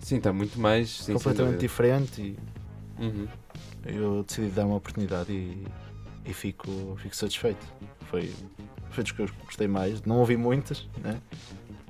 [0.00, 0.16] sim.
[0.16, 0.88] Está muito mais.
[0.90, 2.36] Sim, completamente diferente e
[2.98, 3.28] Uhum.
[3.84, 5.62] eu decidi dar uma oportunidade e,
[6.24, 7.64] e fico, fico satisfeito.
[8.10, 8.32] Foi,
[8.90, 10.02] foi dos que eu gostei mais.
[10.02, 11.20] Não ouvi muitas, né?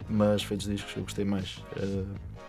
[0.08, 1.62] mas foi dos discos que eu gostei mais.
[1.76, 2.04] Eh,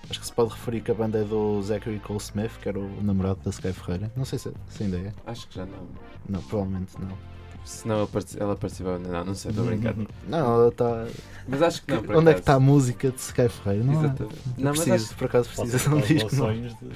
[0.10, 2.80] acho que se pode referir que a banda é do Zachary Cole Smith, que era
[2.80, 4.12] o namorado da Sky Ferreira.
[4.16, 5.14] Não sei se, se ainda é.
[5.26, 5.88] Acho que já não.
[6.30, 7.18] Não, provavelmente não.
[7.66, 8.98] Se não ela partici- ela participava.
[9.00, 9.94] Não, não sei, estou a brincar.
[10.28, 11.06] Não, ela está.
[11.48, 12.02] Mas acho que não.
[12.04, 12.72] por Onde é que está a acaso.
[12.72, 13.84] música de Sky Ferreira?
[13.84, 13.94] Não.
[13.94, 14.36] Exatamente.
[14.58, 16.36] Não, mas preciso, acho por acaso precisa de um disco.
[16.36, 16.46] não.
[16.46, 16.90] relações de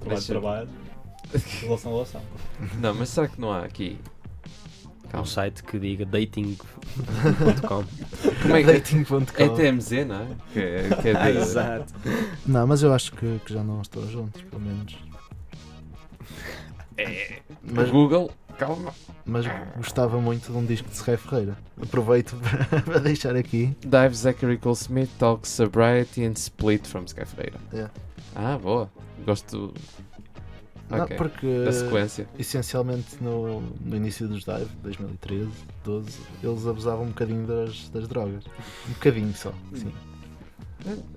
[0.00, 0.68] trabalho trabalho,
[1.62, 2.20] relação relação.
[2.80, 3.98] Não, mas será que não há aqui?
[5.12, 6.64] Há um site que diga dating.com.
[8.42, 9.22] Como é que Dating.com.
[9.42, 10.26] é TMZ, não é?
[10.52, 11.92] Que é, que é de- Exato.
[12.46, 14.96] Não, mas eu acho que, que já não estão juntos, pelo menos.
[16.96, 17.40] É.
[17.62, 18.92] Mas Google, calma.
[19.24, 19.44] Mas
[19.76, 21.56] gostava muito de um disco de Sky Ferreira.
[21.80, 22.36] Aproveito
[22.70, 23.76] para, para deixar aqui.
[23.80, 27.58] Dive Zachary Cole Smith talks sobriety and split from Sky Ferreira.
[27.72, 27.88] É.
[28.34, 28.90] Ah, boa.
[29.24, 29.72] Gosto
[30.92, 31.16] Não, Ok.
[31.16, 32.28] porque da sequência.
[32.38, 35.50] essencialmente no, no início dos Dive, 2013,
[35.84, 38.44] 12, eles abusavam um bocadinho das, das drogas.
[38.88, 39.52] Um bocadinho só.
[39.72, 39.92] Assim.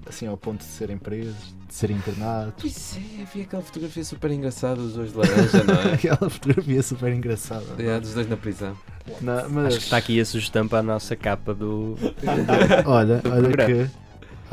[0.07, 2.53] assim ao ponto de serem presos, de serem internados.
[2.61, 5.93] Pois é, havia aquela fotografia super engraçada dos dois de laranja, não é?
[5.95, 7.65] Aquela fotografia super engraçada.
[7.79, 8.77] É, dos dois na prisão.
[9.21, 11.97] Não, mas Acho que está aqui a sugestão para a nossa capa do.
[12.85, 13.85] olha, do olha programa.
[13.85, 13.91] que,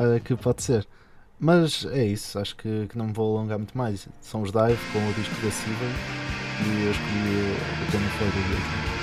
[0.03, 0.87] olha que pode ser.
[1.39, 4.07] Mas é isso, acho que, que não me vou alongar muito mais.
[4.21, 5.85] São os Dive com o disco da Siva
[6.61, 9.02] e eu escolhi o tema foi do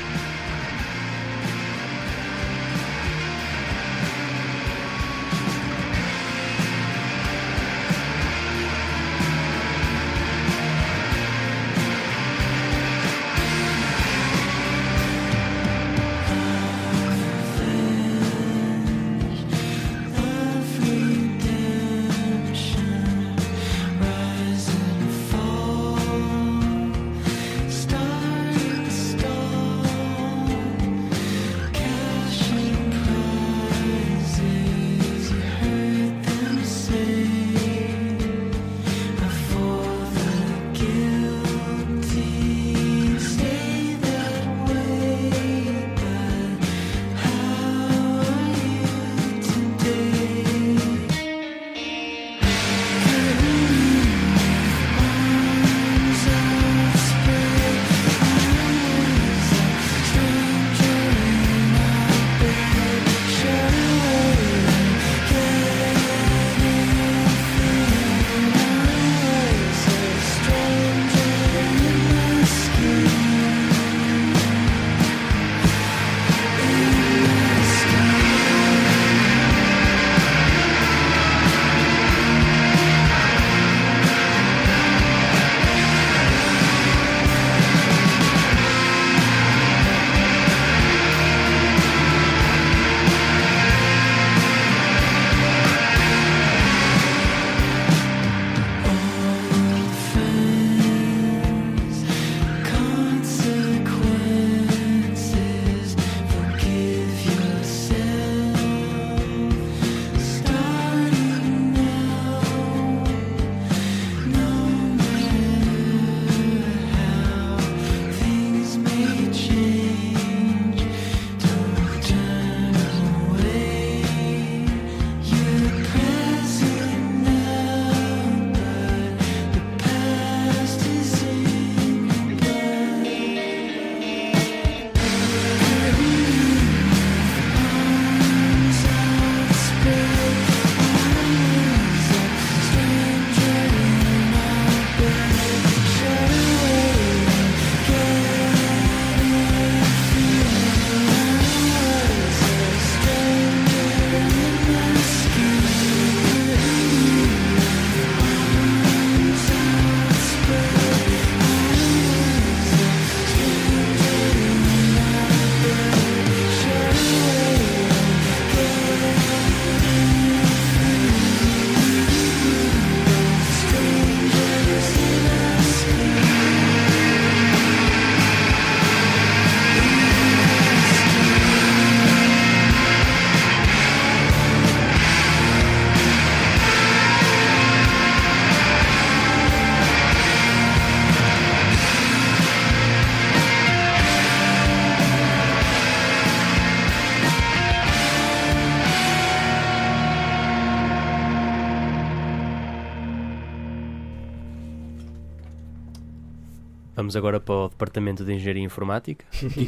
[207.11, 209.25] Vamos agora para o Departamento de Engenharia Informática.
[209.57, 209.67] E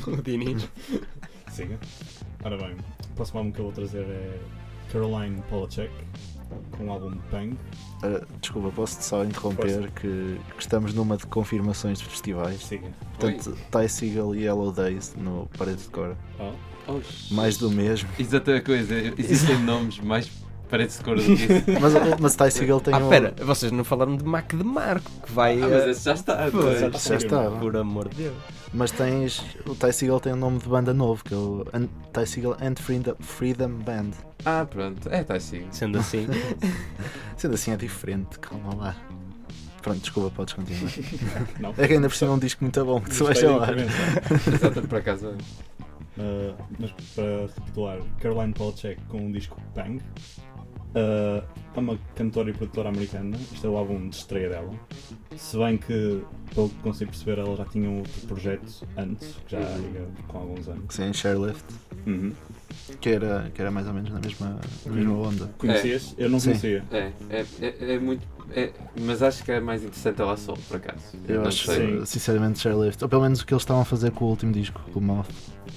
[0.00, 0.68] com o Diniz.
[1.50, 1.76] Siga.
[2.44, 2.76] Ora bem,
[3.10, 4.38] o próximo álbum que eu vou trazer é
[4.92, 5.92] Caroline Polachek,
[6.70, 7.58] com o álbum Bang.
[8.04, 12.62] Ah, desculpa, posso só interromper que, que estamos numa de confirmações de festivais.
[12.62, 12.92] Siga.
[13.18, 16.14] Portanto, Ty Seagal e Yellow Days no Parede de Cor.
[16.38, 16.52] Oh,
[16.90, 17.00] Oh,
[17.34, 18.08] Mais do mesmo.
[18.18, 20.30] Exata a coisa, existem nomes mais
[20.68, 21.46] parece de cor do que isso.
[21.80, 23.02] Mas, mas Ty Seagal tem Ah, um.
[23.04, 25.56] espera, vocês não falaram de Mac de Marco, que vai.
[25.62, 26.48] Ah, mas eh, esse já está.
[26.50, 26.82] Pois.
[26.82, 26.90] é?
[26.92, 27.50] Já está.
[27.50, 28.36] Por amor de Deus.
[28.72, 29.42] Mas tens.
[29.66, 32.56] O Ty Seagal tem um nome de banda novo, que é o An- Ty Seagal
[32.60, 34.10] and Freedom, Freedom Band.
[34.44, 35.08] Ah, pronto.
[35.08, 35.66] É, está assim.
[35.70, 36.26] Sendo assim,
[37.36, 38.96] Sendo assim é diferente, calma lá.
[39.82, 40.92] Pronto, desculpa, podes continuar.
[41.60, 41.74] Não.
[41.78, 43.72] É que ainda por cima é um disco muito bom que tu vais falar.
[43.72, 44.52] intervenção.
[44.54, 45.28] Exato, por acaso.
[46.18, 50.02] Uh, mas para recapitular, Caroline Polachek com o disco Bang.
[50.94, 51.44] Uh,
[51.76, 53.36] é uma cantora e produtora americana.
[53.52, 54.70] Isto é o álbum de estreia dela.
[55.36, 56.22] Se bem que,
[56.54, 60.38] pelo que consigo perceber, ela já tinha um outro projeto antes, que já ia com
[60.38, 60.84] alguns anos.
[60.94, 61.64] Sim, Sharelift,
[62.06, 62.32] Uhum.
[63.00, 65.50] que era, que era mais ou menos na mesma, na mesma onda.
[65.58, 66.14] Conhecias?
[66.18, 66.50] Eu não Sim.
[66.50, 66.84] conhecia.
[66.90, 68.26] É, é, é, é muito.
[68.50, 71.16] é- mas acho que é mais interessante ela só, por acaso.
[71.28, 72.06] Eu Não acho, sei.
[72.06, 74.80] Sinceramente, Sharelift, ou pelo menos o que eles estavam a fazer com o último disco,
[74.92, 75.28] com o Moth.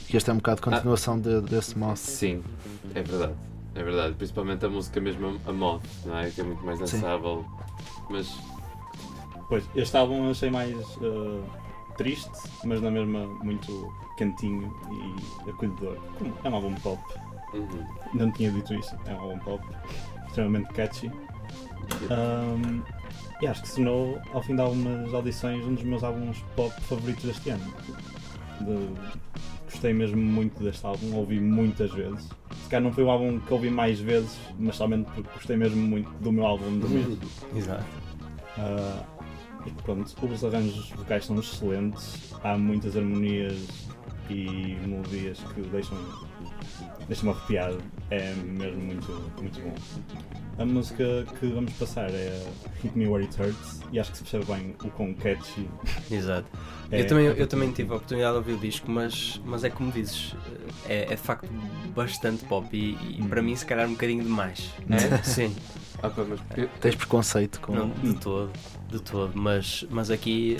[0.07, 1.97] Que este é um bocado continuação de- desse Moth.
[1.97, 2.41] Sim,
[2.95, 3.33] é verdade.
[3.75, 4.15] É verdade.
[4.15, 6.29] Principalmente a música mesmo, a mod, não é?
[6.29, 6.85] Que é muito mais Sim.
[6.97, 7.45] dançável.
[8.09, 8.37] Mas
[9.47, 11.43] Pois, este álbum eu achei mais uh,
[11.97, 12.31] triste,
[12.63, 14.73] mas na mesma muito cantinho
[15.45, 15.97] e acolhedor.
[16.43, 17.01] É um álbum pop.
[17.53, 17.85] uhum.
[18.13, 18.95] Não tinha dito isso.
[19.05, 19.63] É um álbum pop.
[20.27, 21.11] Extremamente catchy.
[22.09, 22.81] Um,
[23.41, 26.73] e acho que se tornou, ao fim de algumas audições, um dos meus álbuns pop
[26.83, 27.73] favoritos deste ano.
[28.61, 29.11] De-
[29.65, 32.29] gostei mesmo muito deste álbum, ouvi muitas vezes.
[32.71, 36.09] Calhar não foi o álbum que ouvi mais vezes, mas somente porque gostei mesmo muito
[36.21, 37.17] do meu álbum do mês.
[37.53, 37.83] Exato.
[38.57, 39.03] Ah,
[39.65, 43.67] e pronto, os arranjos vocais são excelentes, há muitas harmonias
[44.29, 45.97] e melodias que deixam
[47.09, 47.77] deixam-me arrepiado,
[48.09, 49.11] é mesmo muito,
[49.41, 50.40] muito bom.
[50.61, 52.39] A música que vamos passar é
[52.83, 55.67] Hit Me Where It Hurts e acho que se percebe bem o quão catchy
[56.11, 56.45] Exato.
[56.91, 57.01] é.
[57.01, 59.91] eu, também, eu também tive a oportunidade de ouvir o disco, mas, mas é como
[59.91, 60.35] dizes,
[60.87, 61.49] é, é de facto
[61.95, 64.69] bastante pop e, e para mim se calhar um bocadinho demais.
[64.89, 65.17] É?
[65.23, 65.55] Sim,
[66.03, 67.73] Ah, pá, mas eu- Tens preconceito com.
[67.73, 68.51] não, de todo,
[68.87, 70.57] de todo, mas, mas aqui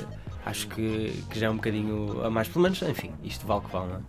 [0.47, 3.64] acho que, que já é um bocadinho a mais, pelo menos, enfim, isto vale o
[3.68, 4.02] que vale, não é?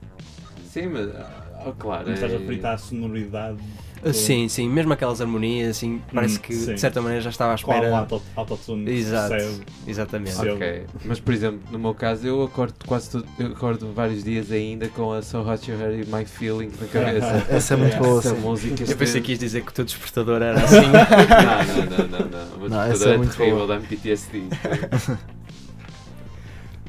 [0.64, 2.07] sim, mas ah, claro.
[2.07, 3.59] Não estás a é- fritar a sonoridade
[4.05, 6.74] Ah, Sim, sim, mesmo aquelas harmonias, assim, parece Hum, que sim.
[6.74, 7.96] de certa maneira já estava à espera.
[7.98, 9.61] auto- autotune Exato, percebe.
[9.86, 10.32] exatamente.
[10.32, 10.50] Sim.
[10.50, 14.50] Ok, mas por exemplo, no meu caso, eu acordo quase todo, eu acordo vários dias
[14.50, 17.46] ainda com a So Hot You Heard My Feelings na cabeça.
[17.48, 20.42] Essa é muito boa, Essa música Eu pensei que ias dizer que o teu despertador
[20.42, 20.76] era assim.
[20.80, 22.57] Não, não, não, não, não.
[22.57, 23.68] O meu Não, essa despertador é é muito terrível, boa.
[23.68, 24.42] dá-me PTSD.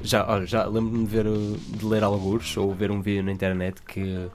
[0.06, 3.82] Já, olha, já lembro-me de ver de ler alguns ou ver um vídeo na internet
[3.88, 4.28] que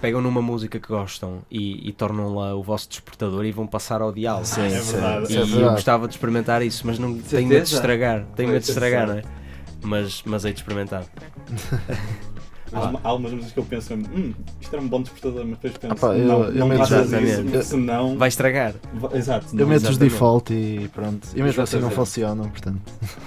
[0.00, 4.02] pegam numa música que gostam e, e tornam lá o vosso despertador e vão passar
[4.02, 4.46] ao diálogo.
[4.46, 5.32] Sim, é sim, verdade.
[5.32, 5.70] E é eu verdade.
[5.74, 8.24] gostava de experimentar isso, mas não tenho medo de estragar.
[8.36, 9.22] Tenho medo de estragar, não é?
[9.82, 11.04] Mas, mas hei de experimentar.
[12.72, 15.58] Há, uma- há algumas músicas que eu penso hum, isto era um bom despertador, mas
[15.58, 18.18] depois penso, Ah pá, eu- não, eu não meto- faças isso, senão...
[18.18, 18.74] Vai estragar.
[19.14, 19.46] Exato.
[19.52, 21.28] Eu não- meto os default e pronto.
[21.36, 22.80] E mesmo assim não funcionam, portanto.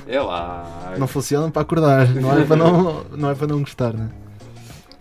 [0.05, 0.95] É lá.
[0.97, 4.09] Não funcionam para acordar, não é para não, não, é para não gostar, né?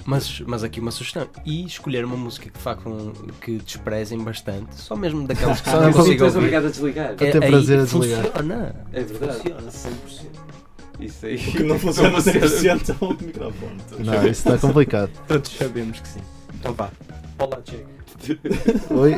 [0.07, 1.27] Mas, mas aqui uma sugestão.
[1.45, 5.93] E escolher uma música que um- que desprezem bastante, só mesmo daquelas que Só não
[5.93, 7.15] consigo tu obrigado a desligar.
[7.15, 8.25] Para ter prazer a desligar.
[8.25, 8.87] Funciona.
[8.93, 9.39] É verdade.
[9.39, 10.27] Funciona 100%.
[11.01, 11.35] Isso aí.
[11.37, 13.77] O que não funciona 100% é o microfone.
[13.99, 15.11] Não, isso está complicado.
[15.27, 16.21] Todos sabemos que sim.
[16.55, 16.89] Então vá.
[17.39, 17.85] Olá, check.
[18.91, 19.17] Oi?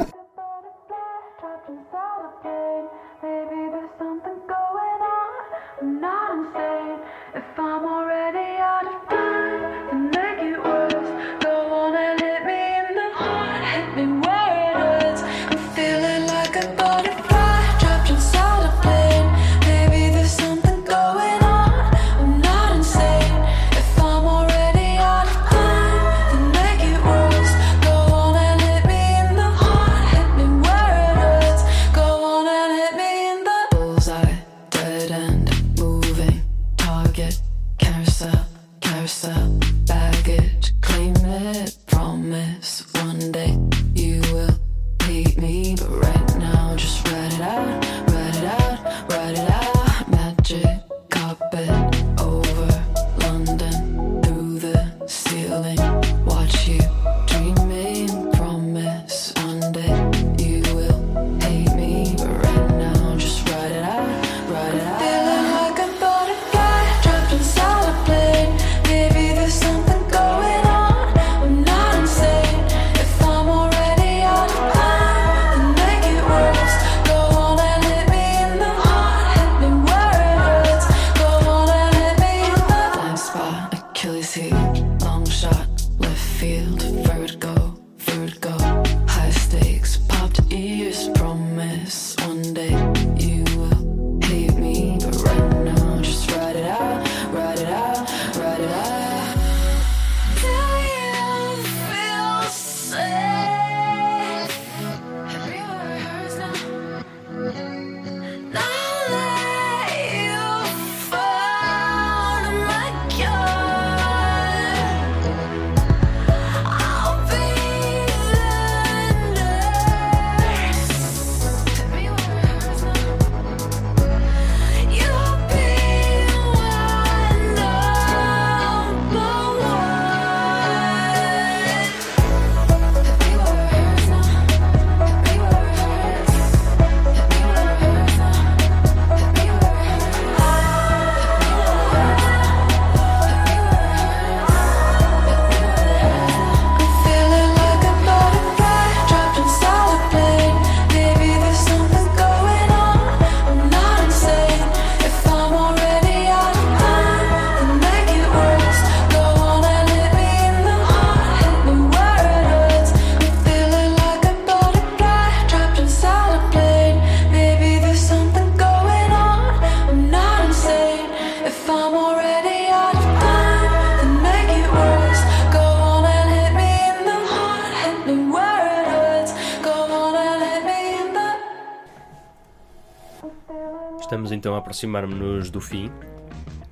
[184.79, 185.91] Estamos a aproximar-nos do fim.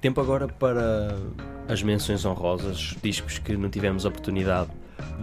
[0.01, 1.19] Tempo agora para
[1.69, 4.71] as menções honrosas, discos que não tivemos oportunidade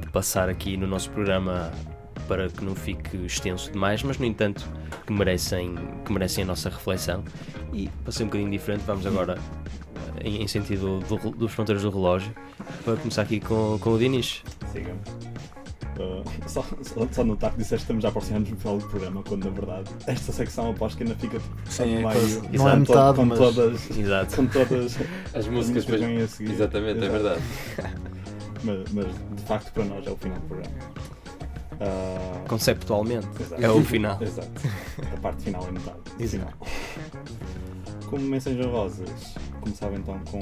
[0.01, 1.71] de passar aqui no nosso programa
[2.27, 4.67] para que não fique extenso demais, mas no entanto
[5.07, 7.23] que merecem, que merecem a nossa reflexão.
[7.71, 9.37] E para ser um bocadinho diferente, vamos agora
[10.21, 12.33] em, em sentido do, dos fronteiras do relógio,
[12.83, 14.43] para começar aqui com, com o Dinis.
[14.73, 15.22] Siga-me.
[15.99, 19.23] Uh, só, só, só notar que disseste que estamos já aproximando no final do programa,
[19.23, 22.69] quando na verdade esta secção aposto que ainda fica Sim, é meio, quase- com não
[22.69, 24.35] é metade, com mas- todas, Exato.
[24.35, 24.97] com todas
[25.35, 26.01] As músicas depois.
[26.01, 26.51] vêm a seguir.
[26.53, 27.11] Exatamente, é Exato.
[27.23, 27.41] verdade.
[28.65, 30.71] Mas, mas de facto para nós é o final do programa.
[31.81, 33.61] Ah, Conceptualmente, Exato.
[33.61, 34.17] é o final.
[34.21, 34.49] Exato.
[35.13, 35.97] A parte final é metade.
[36.17, 36.45] Exato.
[36.53, 36.53] Final.
[38.09, 40.39] Como mensagens rosas, começava então com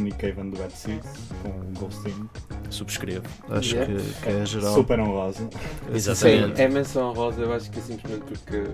[0.00, 1.08] Nick Cave and the Bad Seeds,
[1.42, 2.28] com Ghosting.
[2.70, 3.26] Subscrevo.
[3.50, 3.94] Acho Yeah.
[3.94, 4.74] que, que é geral.
[4.74, 5.48] Super honrosa.
[5.92, 6.56] Exatamente.
[6.56, 8.64] Sim, é menção rosa, eu acho que é simplesmente porque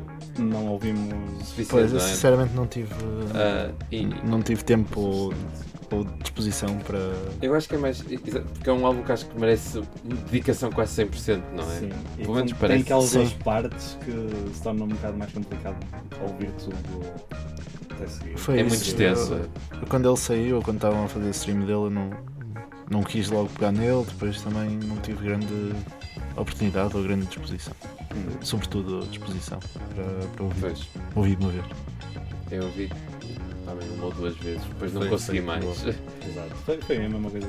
[0.40, 1.14] Não ouvimos.
[1.48, 2.00] suficiente, Pois, eu é?
[2.00, 2.92] sinceramente não tive.
[3.34, 5.34] Ah, e- Não tive tempo ou,
[5.90, 6.98] ou disposição para.
[7.42, 8.00] Eu acho que é mais.
[8.02, 9.82] Porque é um álbum que acho que merece
[10.30, 11.78] dedicação quase 100%, não é?
[11.80, 11.90] Sim.
[12.18, 12.82] E Pelo menos tem parece.
[12.82, 13.18] aquelas Sim.
[13.18, 15.76] duas partes que se torna um bocado mais complicado
[16.22, 16.78] ouvir tudo.
[18.36, 18.68] Foi É isso.
[18.68, 19.32] muito extenso.
[19.34, 19.38] Eu-
[19.80, 22.10] eu- quando ele saiu, ou quando estavam a fazer o stream dele, eu não,
[22.90, 24.04] não quis logo pegar nele.
[24.06, 25.72] Depois também não tive grande
[26.36, 27.74] oportunidade ou grande disposição.
[28.14, 28.36] Hum.
[28.42, 29.58] Sobretudo disposição
[29.94, 31.64] para, para ouvir, Pois, ouvir uma vez.
[32.50, 32.90] eu ouvi
[33.66, 35.64] também uma ou duas vezes, depois não Foi- consegui foi mais.
[36.26, 36.54] Exato.
[36.64, 37.46] Foi, foi a mesma coisa,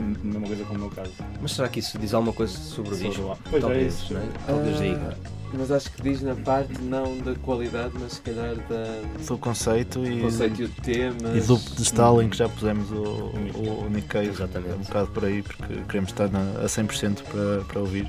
[0.00, 1.12] a mesma coisa com o meu caso.
[1.42, 3.22] Mas será que isso diz alguma coisa sobre o Sobre disco?
[3.24, 4.14] o- Pois é Talvez, isso.
[4.14, 4.26] não é?
[4.46, 5.16] Talvez Ah, diga.
[5.54, 10.04] Mas acho que diz na parte não da qualidade, mas se calhar da Do conceito
[10.04, 11.36] e, do conceito e o tema.
[11.36, 14.28] e do pedestal em que já pusemos o, o, o Nick Cave.
[14.28, 14.74] Exatamente.
[14.74, 18.08] Um bocado por aí, porque queremos estar na, a 100% para, para ouvir.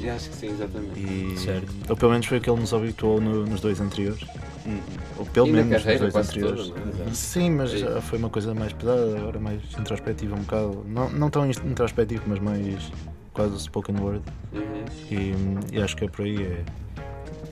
[0.00, 0.98] E acho que sim, exatamente.
[1.00, 1.72] E, Certo.
[1.88, 4.22] Ou pelo menos foi o que ele nos habituou no- nos dois anteriores.
[4.66, 4.78] Uhum.
[5.18, 6.68] Ou pelo E menos nos carreira dois quase anteriores.
[6.68, 6.80] toda,
[7.10, 7.14] é?
[7.14, 10.84] Sim, mas É já foi uma coisa mais pesada, agora mais introspectiva um bocado.
[10.86, 12.90] Não, não tão in- introspectivo, mas mais
[13.32, 14.22] quase spoken word.
[14.52, 14.84] Uhum.
[15.10, 16.62] E, e acho que é por aí, é,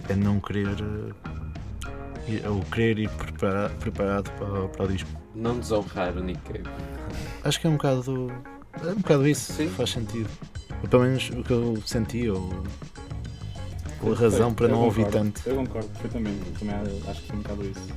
[0.09, 0.69] é não querer.
[0.69, 5.11] eh, ir- Ou querer ir prepara- preparado para, para o disco.
[5.35, 6.69] Não desonrar o Nick Cave.
[7.45, 8.33] Acho que é um bocado.
[8.83, 9.69] É um bocado isso, Sim.
[9.69, 10.29] faz sentido.
[10.83, 12.51] Ou pelo menos o que eu senti, ou,
[14.03, 15.49] ou a razão Foi- para não ouvir concordo, tanto.
[15.49, 16.75] Eu concordo perfeitamente, também
[17.09, 17.89] acho que foi um bocado isso.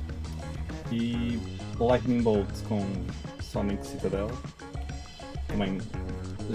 [0.92, 1.40] E
[1.80, 2.86] Lightning Bolt com
[3.42, 4.30] Sonic Citadel,
[5.48, 5.78] também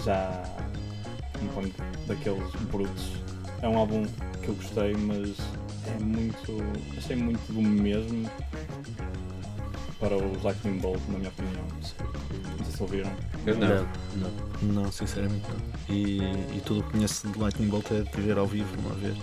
[0.06, 0.44] já
[1.42, 1.74] um ponto
[2.08, 3.12] daqueles brutos.
[3.62, 4.06] É um álbum
[4.42, 5.36] que eu gostei, mas
[5.88, 6.58] é muito.
[6.98, 8.30] achei muito do mesmo
[10.00, 11.64] para os Lightning Bolt, na minha opinião.
[12.58, 13.12] Não sei se ouviram.
[13.46, 13.68] Eu não.
[13.68, 13.86] Não,
[14.16, 14.84] não.
[14.84, 15.96] Não, sinceramente não.
[15.96, 16.18] E,
[16.58, 19.16] e tudo o que conheço de Lightning Bolt é de ver ao vivo uma vez.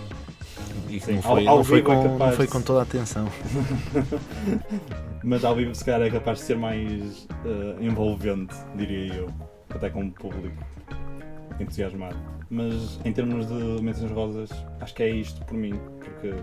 [0.88, 2.78] E Sim, não foi, ao- ao não, foi é com, capaz não foi com toda
[2.80, 3.28] a atenção.
[5.22, 9.28] Mas ao vivo se calhar é capaz de ser mais eh, envolvente, diria eu,
[9.68, 10.56] até com o público
[11.60, 12.16] entusiasmado.
[12.50, 16.34] Mas em termos de menções rosas, acho que é isto por mim, porque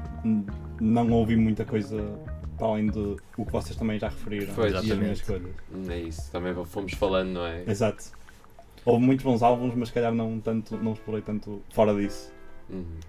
[0.80, 1.98] não ouvi muita coisa
[2.58, 5.52] para além de o que vocês também já referiram Pois, e as minhas escolhas.
[5.90, 7.64] É isso, também fomos falando, não é?
[7.68, 8.06] Exato.
[8.86, 12.32] Houve muitos bons álbuns, mas se calhar não, tanto, não explorei tanto fora disso.
[12.70, 13.00] Uhum.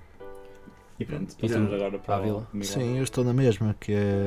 [0.98, 2.72] E pronto, passamos agora para o Miguel.
[2.72, 4.26] Sim, eu estou na mesma, que é.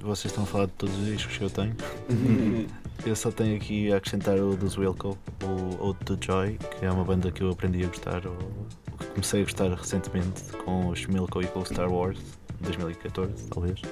[0.00, 1.74] Vocês estão a falar de todos os discos que eu tenho.
[3.04, 6.90] Eu só tenho aqui a acrescentar o dos Wilco, o Ode to Joy, que é
[6.90, 8.36] uma banda que eu aprendi a gostar, ou
[8.98, 12.18] que comecei a gostar recentemente com os Milko e com o Star Wars,
[12.60, 13.82] 2014 talvez.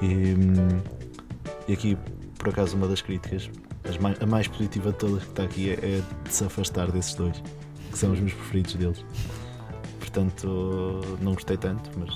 [0.00, 0.34] E,
[1.68, 1.98] e aqui,
[2.38, 3.50] por acaso, uma das críticas,
[3.86, 6.90] as mai- a mais positiva de todas que está aqui é, é de se afastar
[6.92, 7.42] desses dois,
[7.90, 9.04] que são os meus preferidos deles.
[10.14, 12.08] Portanto, não gostei tanto, mas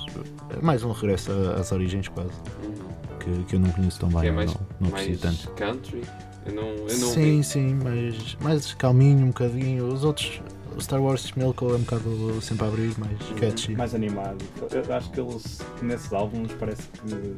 [0.57, 2.29] é mais um regresso às origens quase,
[2.63, 2.73] Uhum.
[3.19, 5.51] que, que eu não conheço tão bem, é mais, não, não mais tanto.
[5.51, 6.01] country.
[6.45, 7.43] Eu não, eu não sim, vi.
[7.43, 9.85] sim, mas mais calminho um bocadinho.
[9.87, 10.41] Os outros,
[10.77, 13.75] o Star Wars Milko é um bocado sempre a abrir, mais catchy.
[13.75, 14.37] Mais animado.
[14.71, 17.35] Eu acho que eles, nesses álbuns, parece que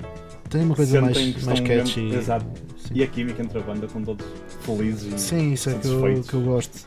[0.48, 2.02] Tem uma coisa mais, mais catchy.
[2.04, 2.46] mesmo- Exato.
[2.78, 2.94] Sim.
[2.94, 4.26] E a química entre a banda com todos
[4.60, 6.86] felizes e Sim, isso é que eu, que eu gosto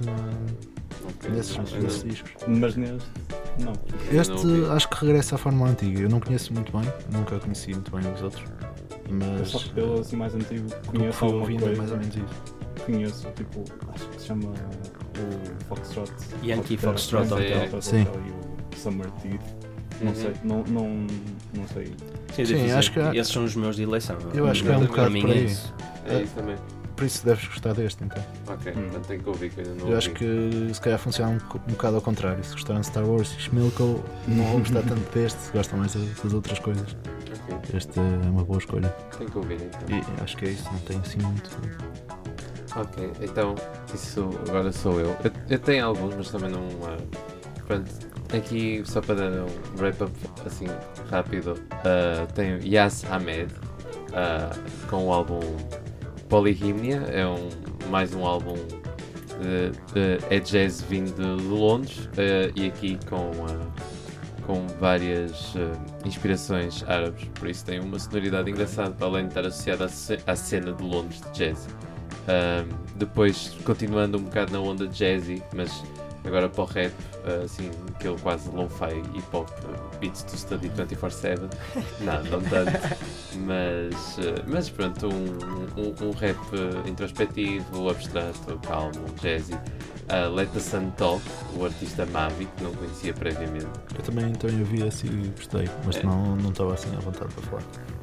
[1.09, 1.31] Ok.
[1.31, 2.33] desses, acho desses que- discos.
[2.47, 3.09] Mas neste,
[3.61, 3.73] não.
[4.11, 6.01] Eu Este não acho que regressa à forma antiga.
[6.03, 8.45] Eu não conheço muito bem, nunca conheci muito bem os outros.
[9.09, 11.79] Eu Mas só que eu, assim, mais antigo, conheço fui ouvindo é coisa.
[11.79, 12.55] mais ou menos isso.
[12.87, 16.11] Conheço, tipo, acho que se chama o Foxtrot.
[16.43, 17.69] Yankee Foxtrot Hotel.
[17.69, 18.03] Foxtrot Sim.
[18.27, 19.41] E o Summer Teeth.
[20.03, 20.15] Não Uhum.
[20.17, 20.89] sei, não, não,
[21.55, 21.87] não sei.
[21.87, 24.17] Sim, Sim, devo dizer acho que há- Esses são os meus de eleição.
[24.35, 25.73] Eu acho que é um Para bocado mim por é isso.
[26.07, 26.57] É isso também.
[26.97, 28.25] Por isso deves gostar deste então.
[28.47, 28.87] Ok, Hum.
[28.89, 31.35] então tenho que ouvir que eu ainda não Eu acho que se calhar funciona um,
[31.57, 32.43] um bocado ao contrário.
[32.45, 35.95] Se gostaram de Star Wars e Schmilko, não vão gostar tanto deste, se gostam mais
[35.95, 36.97] das outras coisas.
[37.51, 38.89] Ok, Esta é uma boa escolha.
[39.19, 39.81] tenho que ouvir então.
[39.99, 41.51] E acho que é isso, não tem assim muito.
[42.77, 43.55] Ok, então
[43.93, 45.17] isso agora sou eu.
[45.25, 46.67] Eu, eu tenho alguns, mas também não.
[46.85, 46.97] ah,
[47.67, 47.91] pronto,
[48.37, 49.47] aqui só para dar um
[49.79, 50.13] wrap-up
[50.47, 50.67] assim
[51.11, 53.53] rápido, ah, tenho Yas Ahmed
[54.13, 54.51] ah,
[54.89, 55.41] com o álbum
[56.35, 57.49] Polyhymnia, é um,
[57.91, 58.57] mais um álbum
[60.29, 63.67] é jazz vindo de Londres ah, e aqui com, ah,
[64.45, 69.47] com várias ah, inspirações árabes, por isso tem uma sonoridade engraçada para além de estar
[69.47, 71.69] associada à ce- à cena de Londres de jazz.
[72.97, 75.85] Depois, continuando um bocado na onda jazzy, mas
[76.25, 80.69] agora para o rap, uh, assim, aquele quase lo-fi hip hop, uh, beats to study
[80.71, 81.39] 24-7.
[82.01, 82.73] não, não tanto.
[83.47, 86.39] Mas, uh, mas pronto, um, um, um rap
[86.87, 89.55] introspectivo, abstrato, calmo, jazzy.
[90.05, 91.23] Uh, Let the Sun Talk,
[91.57, 93.67] o artista Mavi, que não conhecia previamente.
[93.97, 96.03] Eu também, também ouvi esse e gostei, mas É.
[96.03, 97.63] não não estava assim à vontade para falar.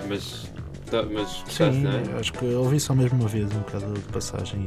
[0.10, 0.52] Mas,
[0.92, 2.20] tá- mas gostaste, Sim, não é?
[2.20, 4.66] acho que ouvi só mesmo uma vez, um bocado de passagem.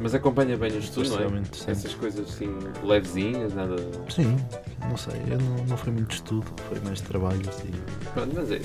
[0.00, 1.42] Mas acompanha bem o estudo, não é?
[1.68, 2.48] Essas coisas assim
[2.82, 3.76] levezinhas, nada.
[4.08, 4.36] Sim,
[4.88, 7.70] não sei, eu não, não foi muito estudo, foi mais de trabalhos e.
[8.12, 8.60] Pronto, mas é.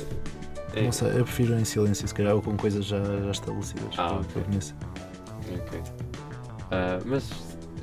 [0.75, 3.95] é- Não sei, eu prefiro em silêncio, se calhar, ou com coisas já, já estabelecidas
[3.97, 4.27] Ah, que, eu- ok.
[4.33, 4.75] que eu conheço.
[5.67, 5.81] Ok.
[6.71, 7.29] Ah, mas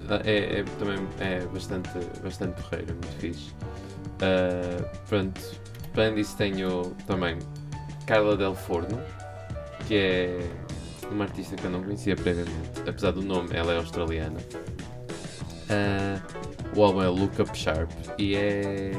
[0.09, 1.91] ah, é, é também é bastante,
[2.23, 3.53] bastante porreiro, muito fixe.
[4.23, 5.41] Ah, pronto,
[5.93, 7.39] para disso tenho também
[8.07, 8.99] Carla Del Forno,
[9.87, 10.39] que é
[11.11, 14.39] uma artista que eu não conhecia previamente, apesar do nome, ela é australiana.
[15.71, 16.21] Ah,
[16.75, 18.91] o álbum é Look Up Sharp e é.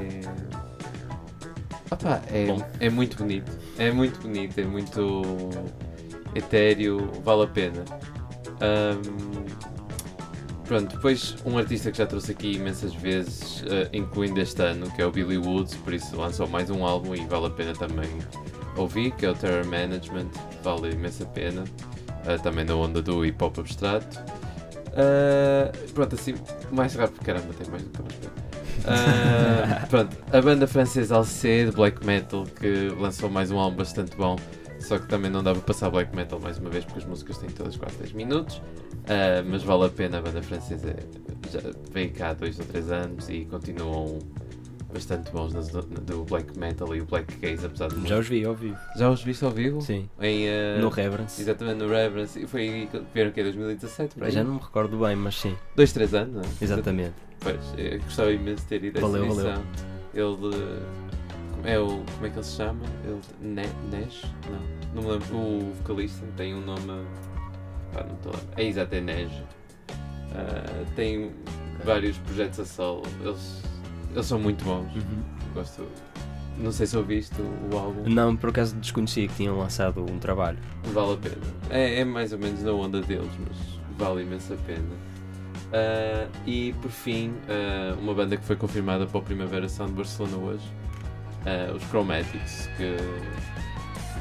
[1.91, 2.47] Opa, é,
[2.85, 3.51] é muito bonito.
[3.77, 5.49] É muito bonito, é muito
[6.35, 7.85] etéreo, vale a pena.
[8.59, 9.45] Ahm,
[10.65, 15.01] pronto, depois um artista que já trouxe aqui imensas vezes, eh, incluindo este ano, que
[15.01, 18.09] é o Billy Woods, por isso lançou mais um álbum e vale a pena também
[18.77, 20.27] ouvir, que é o Terror Management,
[20.63, 21.63] vale imensa pena.
[22.25, 24.19] Ah, também na onda do hip hop abstrato.
[24.95, 26.35] Ah, pronto, assim,
[26.71, 28.27] mais rápido, caramba, tem mais do que.
[28.85, 34.15] Ah, pronto, a banda francesa Alcé de black metal que lançou mais um álbum bastante
[34.15, 34.37] bom,
[34.79, 37.37] só que também não dá para passar black metal mais uma vez porque as músicas
[37.37, 38.61] têm todas quase 10 minutos,
[39.07, 40.17] Ah, mas vale a pena.
[40.19, 40.95] A banda francesa
[41.51, 41.59] já
[41.91, 44.19] veio cá há 2 ou 3 anos e continuam
[44.91, 48.45] bastante bons nas- do black metal e o black gaze, apesar de Já os vi
[48.45, 48.77] ao vivo.
[48.97, 49.81] já os viste ao vivo?
[49.81, 50.09] Sim.
[50.21, 51.41] Em, ah, No Reverence.
[51.41, 52.41] Exatamente, no Reverence.
[52.41, 54.31] E foi que é 2017, por aí?
[54.31, 55.55] Já não me recordo bem, mas sim.
[55.75, 56.45] 2, 3 anos, não é?
[56.61, 57.13] Exatamente.
[57.39, 59.23] Pois, eu gostava imenso de ter ido a essa Valeu.
[60.13, 60.33] Ele.
[61.51, 61.87] como É o.
[61.87, 62.83] Como é que ele se chama?
[63.03, 63.19] Ele.
[63.41, 64.23] Ne, Nesh?
[64.49, 64.77] Não.
[64.95, 65.35] Não me lembro.
[65.37, 67.05] O vocalista tem um nome.
[67.93, 68.59] Pá, não estou a.
[68.61, 69.31] É exato, é Neж.
[70.33, 71.31] Ah, tem
[71.83, 73.03] vários projetos a solo.
[73.23, 73.61] Eles,
[74.11, 74.93] eles são muito bons.
[74.95, 75.23] Uhum.
[75.53, 75.85] Gosto.
[76.57, 77.35] Não sei se ouviste
[77.71, 78.09] o álbum.
[78.09, 80.57] Não, por acaso desconhecia que tinham lançado um trabalho.
[80.91, 81.41] Vale a pena.
[81.69, 83.57] É, é mais ou menos na onda deles, mas
[83.97, 85.07] vale imenso a pena.
[85.73, 89.97] Ah, e por fim, ah, uma banda que foi confirmada para o Primavera Sound de
[89.97, 90.65] Barcelona hoje,
[91.45, 92.95] ah, os Chromatics, que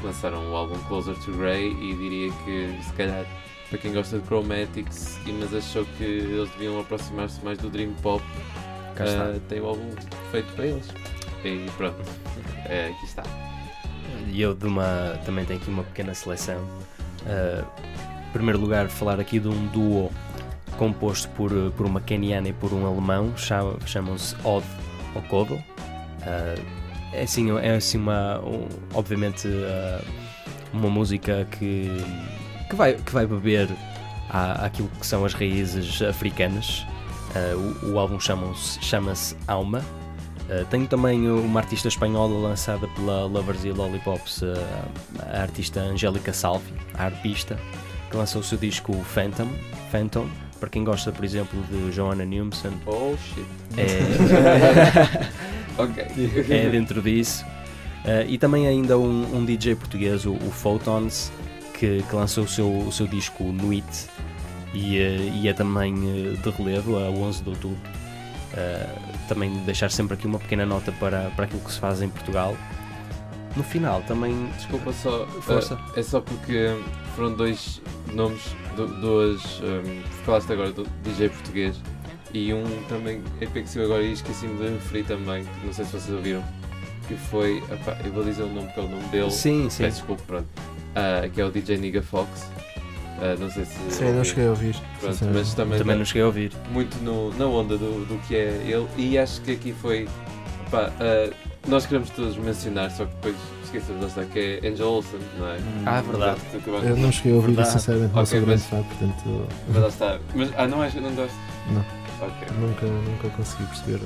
[0.03, 3.25] lançaram o álbum Closer to Grey e diria que se calhar
[3.69, 8.23] para quem gosta de Chromatics, mas achou que eles deviam aproximar-se mais do Dream Pop,
[9.03, 9.89] Ah, tem o álbum
[10.31, 10.87] feito para eles.
[11.43, 11.95] E pronto,
[12.65, 13.23] é, aqui está.
[14.27, 16.57] E eu de uma, também tenho aqui uma pequena seleção.
[17.23, 17.65] Uh,
[18.29, 20.11] em primeiro lugar, falar aqui de um duo
[20.77, 24.65] composto por, uh, por uma keniana e por um alemão, cha- chamam-se Odd
[25.15, 25.55] Okodo.
[25.55, 26.61] Uh,
[27.13, 30.03] é assim, é assim uma, um- obviamente, uh,
[30.73, 31.89] uma música que,
[32.69, 33.69] que, vai, que vai beber
[34.29, 36.85] à, àquilo que são as raízes africanas.
[37.37, 39.83] Uh, o, o álbum chama-se Alma.
[40.49, 44.55] Uh, tenho também uma artista espanhola lançada pela Lovers e Lollipops, uh,
[45.33, 47.59] a artista Angélica Salvi, a arpista,
[48.09, 49.49] que lançou o seu disco Phantom,
[49.91, 50.27] Phantom.
[50.59, 53.45] Para quem gosta, por exemplo, de Joanna Newsom, Oh shit.
[53.77, 53.99] é,
[55.77, 56.05] ok.
[56.49, 57.45] é dentro disso.
[58.05, 61.31] Uh, e também ainda um, um DJ português, o, o Photons,
[61.73, 64.07] que, que lançou o seu, o seu disco Nuit
[64.77, 67.77] e, uh, e é também uh, de relevo a 11 de outubro.
[68.53, 72.09] Uh, também deixar sempre aqui uma pequena nota para, para aquilo que se faz em
[72.09, 72.55] Portugal.
[73.55, 74.47] No final também.
[74.55, 75.75] Desculpa só, Força.
[75.75, 76.75] uh, é só porque
[77.15, 77.81] foram dois
[78.13, 78.41] nomes,
[78.75, 79.41] du- duas.
[79.61, 81.75] Um, falaste agora do DJ português
[82.33, 85.91] e um também é que saiu agora e esqueci-me de referir também, não sei se
[85.91, 86.43] vocês ouviram,
[87.07, 87.57] que foi.
[87.71, 89.31] epá, eu vou dizer o nome que é o nome dele.
[89.31, 89.83] Sim, sim.
[89.83, 90.47] Peço desculpa, pronto.
[90.95, 92.49] Ah, que é o DJ Niga Fox.
[93.19, 93.73] Ah, não sei se.
[93.89, 94.75] Sim, não cheguei a ouvir.
[94.99, 96.51] Pronto, mas também, Também não cheguei a ouvir.
[96.71, 100.07] muito no- na onda do, do que é ele e acho que aqui foi
[100.69, 101.33] pá, ah,
[101.67, 105.57] nós queremos todos mencionar, só que depois esqueci-me de que é Angel Olsen, não é?
[105.85, 106.39] Ah, verdade.
[106.51, 107.71] Tu- tu- Eu não cheguei a ouvir Verdade.
[107.71, 110.19] sinceramente não Ok, sou grande mas- fã, portanto Mas lá está.
[110.35, 111.35] Mas, ah, não és, não gosto.
[111.71, 111.97] Não.
[112.19, 112.47] Ok.
[112.59, 113.99] nunca, nunca consegui perceber.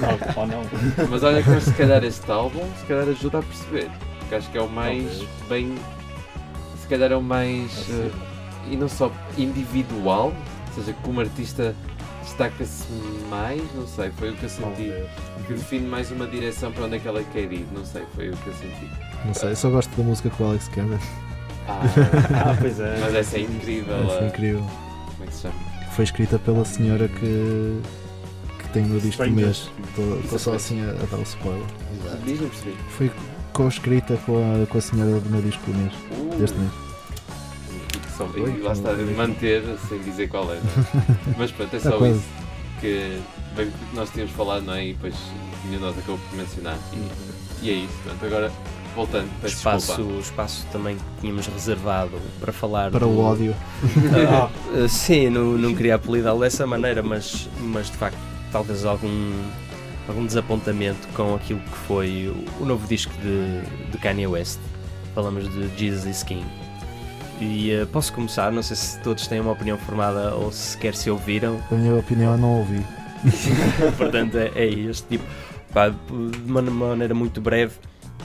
[0.00, 0.62] Não, ou não.
[1.08, 3.90] Mas olha que se calhar este álbum se calhar ajuda a perceber.
[4.20, 5.28] Porque acho que é o mais Talvez.
[5.48, 5.74] bem.
[6.82, 7.70] Se calhar é o mais.
[7.90, 8.10] eh,
[8.70, 10.32] e não só individual,
[10.68, 11.74] ou seja, como artista
[12.22, 12.84] destaca-se
[13.30, 14.92] mais, não sei, foi o que eu senti.
[15.46, 18.28] Que define mais uma direção para onde é que ela quer ir, não sei, foi
[18.30, 18.88] o que eu senti.
[19.24, 20.98] Não sei, eu só gosto da música com o Alex Cameron.
[21.66, 21.80] Ah,
[22.50, 22.98] Ah, pois é.
[23.00, 23.96] mas essa é incrível.
[24.04, 24.60] Essa é a- incrível.
[25.12, 25.54] Como é que se chama?
[25.92, 27.80] Foi escrita pela senhora que,
[28.60, 29.70] que tem o disco do mês.
[30.24, 31.66] Estou só assim a, a dar o spoiler.
[32.24, 32.76] Diz, não percebi.
[32.90, 33.10] Foi
[33.52, 36.70] co-escrita com a, com a senhora do meu disco do mês, Uh, deste mês.
[38.36, 40.56] E Oi, e lá está, manter sem dizer qual é.
[40.56, 41.16] não é?
[41.38, 42.22] Mas pronto, é Está só isso
[42.80, 43.18] que
[43.56, 44.86] bem, que nós tínhamos falado, não é?
[44.86, 45.14] E depois
[45.64, 46.78] nenhum nós acabou por mencionar.
[46.92, 48.24] E, e é isso, pronto.
[48.24, 48.52] Agora,
[48.94, 50.20] voltando, peço espaço, desculpa.
[50.20, 53.54] espaço também que tínhamos reservado para falar Para do- o ódio.
[54.30, 54.48] Ah,
[54.84, 58.18] ah, sim, não, não queria apelidá-lo dessa maneira, mas, mas de facto,
[58.52, 59.32] talvez algum,
[60.08, 64.58] algum desapontamento com aquilo que foi o, o novo disco de, de Kanye West.
[65.14, 66.44] Falamos de Jesus is King.
[67.40, 70.94] E ah, posso começar, não sei se todos têm uma opinião formada ou se sequer
[70.94, 71.60] se ouviram.
[71.70, 72.84] A minha opinião eu não ouvi.
[73.96, 75.24] Portanto, é, é este tipo.
[75.72, 75.96] Pá, de
[76.46, 77.74] uma maneira muito breve,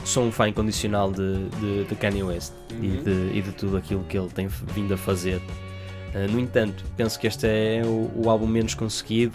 [0.04, 3.02] sou um fã incondicional de, de, de Kanye West e, Uhum.
[3.02, 5.40] de, e de tudo aquilo que ele tem vindo a fazer.
[6.14, 9.34] Uh, no entanto, penso que este é o, o álbum menos conseguido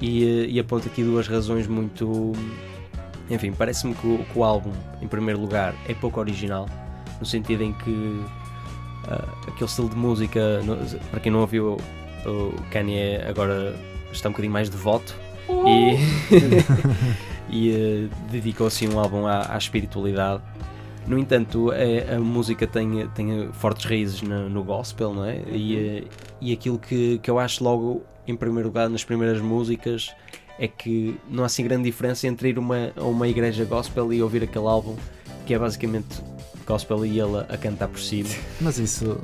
[0.00, 2.32] e, uh, e aponto aqui duas razões muito.
[3.30, 4.72] Enfim, parece-me que, que o álbum,
[5.02, 6.66] em primeiro lugar, é pouco original,
[7.20, 8.24] no sentido em que
[9.10, 10.76] uh, aquele estilo de música, no-
[11.10, 11.76] para quem não ouviu,
[12.26, 13.74] o Kanye agora
[14.12, 15.14] está um bocadinho mais devoto
[15.48, 15.96] e,
[17.50, 20.42] e eh, dedicou assim um álbum à, à espiritualidade.
[21.06, 25.42] No entanto, é- a música tem, tem fortes raízes no, no gospel, não é?
[25.50, 26.04] E, eh,
[26.40, 30.14] e aquilo que, que eu acho logo, em primeiro lugar, nas primeiras músicas,
[30.58, 34.22] é que não há assim grande diferença entre ir uma, a uma igreja gospel e
[34.22, 34.96] ouvir aquele álbum,
[35.46, 36.20] que é basicamente
[36.68, 38.28] gospel e ele a, cantar por cima.
[38.60, 39.18] Mas isso,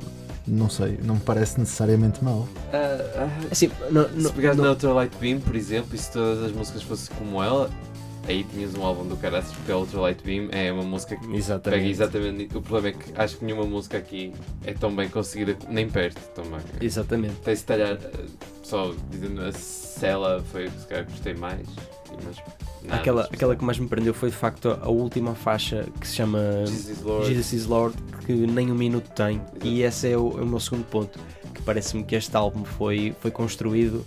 [0.47, 2.47] não sei, não me parece necessariamente mau.
[2.73, 6.51] Ah, ah, Assim, não, se pegares na Ultralight Beam, por exemplo, e se todas as
[6.51, 7.69] músicas fossem como ela,
[8.27, 11.79] aí tinhas um álbum do caraças, porque a Ultralight Beam é uma música que Exatamente.
[11.79, 12.57] pega exatamente.
[12.57, 14.33] O problema é que acho que nenhuma música aqui
[14.65, 16.59] é tão bem conseguida, nem perto também.
[16.81, 17.35] Exatamente.
[17.35, 18.25] Tem se calhar, eh,
[18.63, 21.67] só dizendo, a Cela foi o que se calhar gostei mais,
[22.23, 22.37] mas
[22.83, 26.15] nada Aquela, aquela que mais me prendeu foi de facto a última faixa que se
[26.15, 27.27] chama Jesus is Lord.
[27.27, 27.95] Jesus is Lord,
[28.25, 29.41] que nem um minuto tem.
[29.63, 31.19] E esse é o, é o meu segundo ponto.
[31.53, 34.05] Que parece-me que este álbum foi, foi construído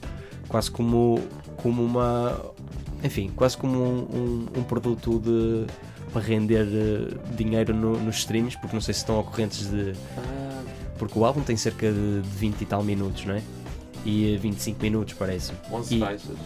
[0.48, 1.20] quase como,
[1.56, 2.38] como uma.
[3.02, 5.66] Enfim, quase como um, um, um produto de,
[6.12, 9.92] para render eh, dinheiro no- nos streams, porque não sei se estão ocorrentes de.
[10.16, 10.62] Ah,
[10.98, 13.42] Porque o álbum tem cerca de 20 e tal minutos, não é?
[14.04, 15.52] E eh, 25 minutos, parece.
[15.70, 16.36] 11 E- faixas.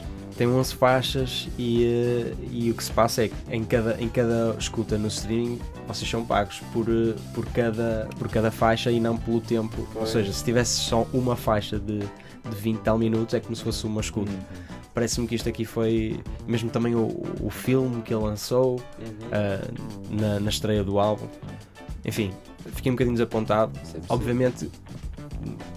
[0.42, 4.08] Tem 11 faixas e, eh, e o que se passa é que em cada, em
[4.08, 8.98] cada escuta no streaming vocês são pagos por, eh, por, cada, por cada faixa e
[8.98, 9.86] não pelo tempo.
[9.94, 13.54] Ou seja, se tivesse só uma faixa de, de 20 e tal minutos é como
[13.54, 14.32] se fosse uma escuta.
[14.92, 18.80] Parece-me que isto aqui foi mesmo também o, o filme que ele lançou Uhum.
[19.30, 19.70] ah,
[20.10, 21.28] na, na estreia do álbum.
[22.04, 22.32] Enfim,
[22.74, 23.78] fiquei um bocadinho desapontado.
[23.84, 24.68] Sempre Obviamente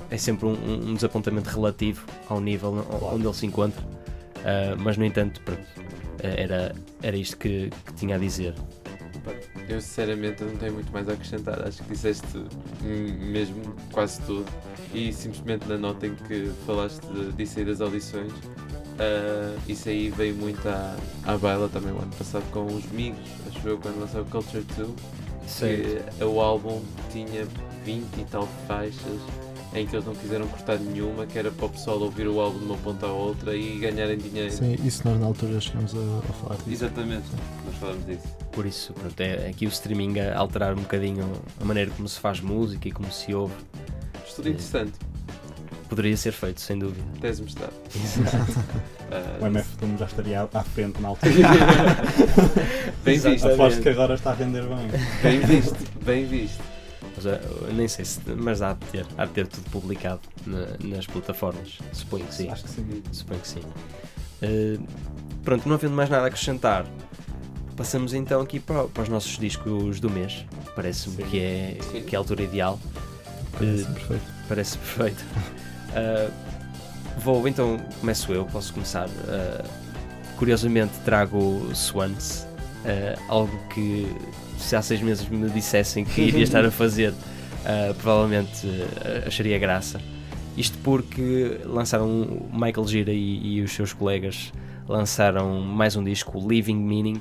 [0.10, 3.84] é sempre um, um desapontamento relativo ao nível onde ele se encontra,
[4.46, 5.66] Ah, mas no entanto, pronto,
[6.20, 8.54] eh, era, era isto que, que tinha a dizer.
[9.68, 11.68] Eu sinceramente não tenho muito mais a acrescentar.
[11.68, 12.46] Acho que disseste
[12.84, 14.46] mesmo quase tudo.
[14.94, 17.02] E simplesmente na nota em que falaste
[17.36, 18.32] disso aí das audições,
[19.00, 23.28] ah, isso aí veio muito à, à baila também o ano passado com os Migos,
[23.48, 24.90] acho eu, quando lançou Culture 2,
[26.18, 26.82] que o álbum
[27.12, 27.48] tinha
[27.84, 29.45] 20 e tal faixas
[29.76, 32.60] em que eles não quiseram cortar nenhuma, que era para o pessoal ouvir o álbum
[32.60, 34.52] de uma ponta à outra e ganharem dinheiro.
[34.52, 36.70] Sim, isso nós na altura chegamos a, a falar disso.
[36.72, 37.26] Exatamente,
[37.66, 38.24] nós falamos disso.
[38.52, 42.20] Por isso, pronto, é aqui o streaming a alterar um bocadinho a maneira como se
[42.20, 43.54] faz música e como se ouve.
[44.26, 44.94] Estudo interessante,
[45.90, 47.06] Poderia ser feito, sem dúvida.
[47.22, 47.74] tese mestrado.
[49.12, 49.68] Ah, O MF
[50.00, 51.32] já estaria à- à frente na altura.
[53.06, 54.88] Bem visto, Aposto que agora está a render bem.
[55.22, 56.60] bem visto, bem visto.
[57.16, 57.42] Mas, eh,
[57.74, 58.20] nem sei se.
[58.36, 61.78] Mas há de ter, há de ter tudo publicado na- nas plataformas.
[61.94, 62.50] Suponho que sim.
[62.50, 63.04] Acho que sim.
[63.12, 63.62] Suponho que sim.
[64.42, 64.78] Eh,
[65.44, 66.86] pronto, não havendo mais nada a acrescentar,
[67.78, 70.46] passamos então aqui para, para os nossos discos do mês.
[70.76, 72.02] Parece-me que é, Sim.
[72.04, 72.80] que é a altura ideal.
[73.58, 74.24] Parece Eh, perfeito.
[74.50, 75.26] Parece perfeito.
[75.92, 76.32] Uh,
[77.20, 79.08] vou então, começo eu, posso começar.
[79.08, 79.66] Uh,
[80.38, 82.46] curiosamente trago Swans
[82.86, 84.06] Uh, algo que
[84.58, 89.58] se há seis meses me dissessem que iria estar a fazer, uh, provavelmente uh, acharia
[89.58, 90.00] graça.
[90.58, 94.54] Isto porque lançaram o Michael Gira e, e os seus colegas
[94.88, 97.20] lançaram mais um disco, Living Meaning,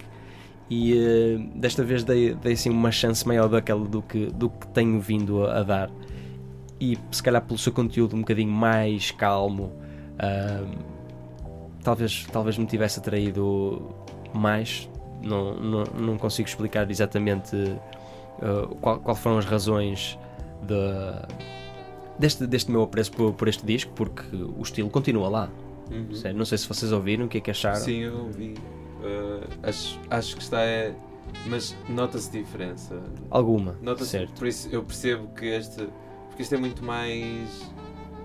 [0.70, 4.66] e uh, desta vez dei, dei assim, uma chance maior daquela do que, do que
[4.68, 5.90] tenho vindo a, a dar.
[6.80, 9.72] E se calhar pelo seu conteúdo um bocadinho mais calmo,
[11.82, 13.94] talvez, talvez me tivesse atraído
[14.34, 14.88] mais.
[15.24, 20.18] Não, não, não consigo explicar exatamente uh, qual, qual foram as razões
[20.62, 20.76] de,
[22.18, 25.50] deste, deste meu apreço por, por este disco, porque o estilo continua lá.
[25.90, 26.08] Uhum.
[26.34, 27.80] Não sei se vocês ouviram, o que é que acharam?
[27.80, 28.54] Sim, eu ouvi.
[29.00, 30.60] Uh, acho, acho que está.
[30.62, 30.94] É,
[31.46, 32.98] mas nota-se diferença.
[33.30, 34.10] Alguma, Nota-se.
[34.10, 34.38] certo.
[34.38, 35.88] Por isso eu percebo que este.
[36.28, 37.70] Porque este é muito mais.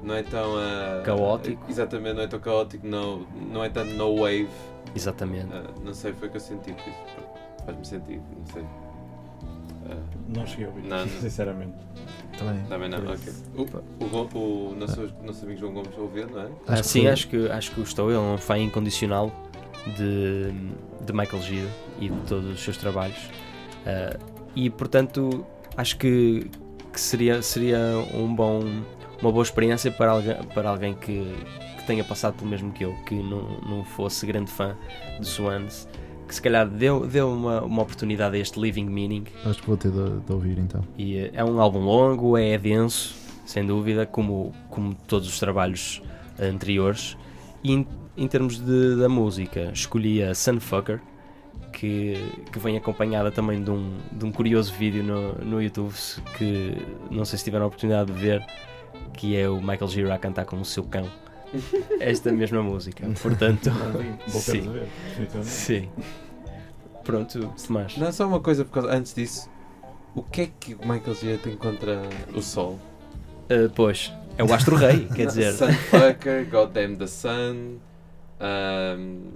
[0.02, 0.54] Não é tão.
[0.56, 1.66] uh, Caótico.
[1.70, 4.48] Exatamente, não é tão caótico, não, não é tanto no wave.
[4.96, 5.46] Exatamente.
[5.54, 6.74] Uh, não sei, foi o que eu senti.
[6.74, 7.30] Por isso pronto,
[7.66, 8.62] faz-me sentido, não sei.
[8.64, 10.04] Uh,
[10.36, 11.08] Não cheguei a ouvir, Não, não.
[11.08, 11.74] sinceramente.
[12.38, 12.64] Também.
[12.70, 13.34] também não, ok.
[13.56, 14.06] O,
[14.38, 16.50] o, o nosso, nosso amigo João Gomes ouviu, não é?
[16.68, 18.10] Ah, Acho sim, acho que, acho que gostou.
[18.10, 19.32] Ele é um fã incondicional
[19.98, 20.52] de,
[21.06, 21.68] de Michael Gira
[22.00, 23.30] e de todos os seus trabalhos.
[23.86, 24.18] Ah,
[24.56, 26.50] e portanto, acho que,
[26.94, 27.80] que seria, seria
[28.14, 28.62] um bom,
[29.22, 31.36] uma boa experiência para alguém, para alguém que
[31.90, 34.78] tenha passado pelo mesmo que eu, que não, não fosse grande fã
[35.20, 35.88] de Swans.
[36.28, 39.24] Que se calhar deu, deu uma, uma oportunidade a este Living Meaning.
[39.44, 40.84] Acho que vou ter de, de ouvir então.
[40.96, 46.04] E eh, é um álbum longo, é denso, sem dúvida, como, como todos os trabalhos
[46.40, 47.18] anteriores.
[47.64, 51.02] E em, em termos de, da música, escolhi a Sunfucker,
[51.74, 52.14] que,
[52.52, 55.96] que vem acompanhada também de um, de um curioso vídeo no, no YouTube
[56.38, 56.78] que
[57.10, 58.46] não sei se tiveram a oportunidade de ver,
[59.14, 61.10] que é o Michael Gira a cantar com o seu cão.
[62.00, 63.08] Esta mesma música.
[63.22, 63.72] Portanto,
[64.28, 64.72] sim.
[64.72, 64.88] ver,
[65.44, 65.90] sim.
[67.04, 67.98] Pronto, Tomás.
[67.98, 69.50] Não, só uma coisa, por causa, antes disso.
[70.16, 72.02] O que é que o Michael Gira tem contra
[72.36, 72.80] o Sol?
[73.50, 75.54] Uh, pois, é o Astro Rei, quer dizer.
[75.54, 77.78] Sunfucker, Goddamn the Sun.
[78.40, 79.30] ahm,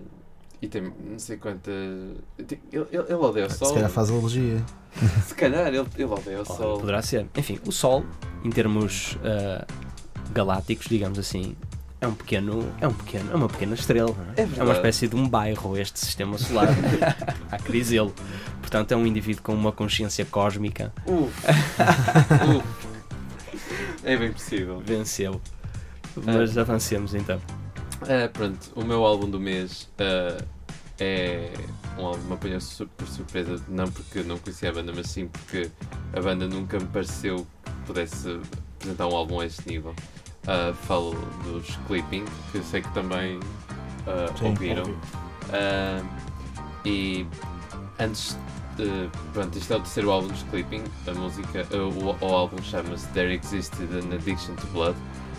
[0.61, 1.73] e tem não sei quantas.
[2.37, 3.67] Ele, ele, ele odeia o Sol.
[3.67, 4.63] Se calhar faz alergia.
[5.25, 6.79] Se calhar ele, ele odeia o Sol.
[6.79, 7.27] Poderá ser.
[7.35, 8.05] Enfim, o Sol,
[8.43, 9.65] em termos ah,
[10.31, 11.55] galácticos, digamos assim,
[12.03, 14.13] é um pequeno, é um pequeno, é uma pequena estrela.
[14.13, 16.67] não É É, uma espécie de um bairro este sistema solar.
[17.49, 18.13] Há que dizê-lo.
[18.59, 20.93] Portanto, é um indivíduo com uma consciência cósmica.
[21.05, 21.33] Uf.
[22.57, 23.63] Uf.
[24.03, 24.81] É bem possível.
[24.85, 25.41] Venceu.
[26.25, 27.39] Mas avancemos então.
[28.01, 30.43] Ah, pronto, o meu álbum do mês ah,
[30.99, 31.53] é
[31.97, 32.59] um álbum que me apanhou
[32.97, 35.71] por surpresa, não porque não conhecia a banda, mas sim porque
[36.11, 38.41] a banda nunca me pareceu que pudesse
[38.75, 39.95] apresentar um álbum a este nível.
[40.47, 43.39] Ah, falo dos Clipping, que eu sei que também
[44.07, 44.81] ah, Sim, ouviram.
[44.83, 44.95] ouvi.
[45.51, 46.01] Ah,
[46.85, 47.25] e
[47.99, 48.37] antes
[48.77, 49.09] de.
[49.33, 50.83] Pronto, isto é o terceiro álbum dos Clipping.
[51.07, 54.95] A música, o, o álbum chama-se There Existed an Addiction to Blood,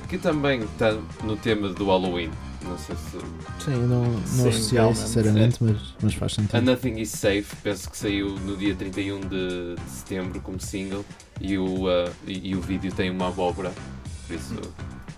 [0.09, 0.93] que também está
[1.23, 2.31] no tema do Halloween.
[2.63, 3.19] Não sei se.
[3.63, 6.63] Sim, eu não, não Sim, associei sinceramente, mas, mas faz A sentido.
[6.63, 9.29] Nothing is Safe, penso que saiu no dia 31 de,
[9.75, 11.05] de setembro como single
[11.43, 11.85] e o,
[12.27, 13.71] e, e o vídeo tem uma abóbora,
[14.27, 14.55] por isso.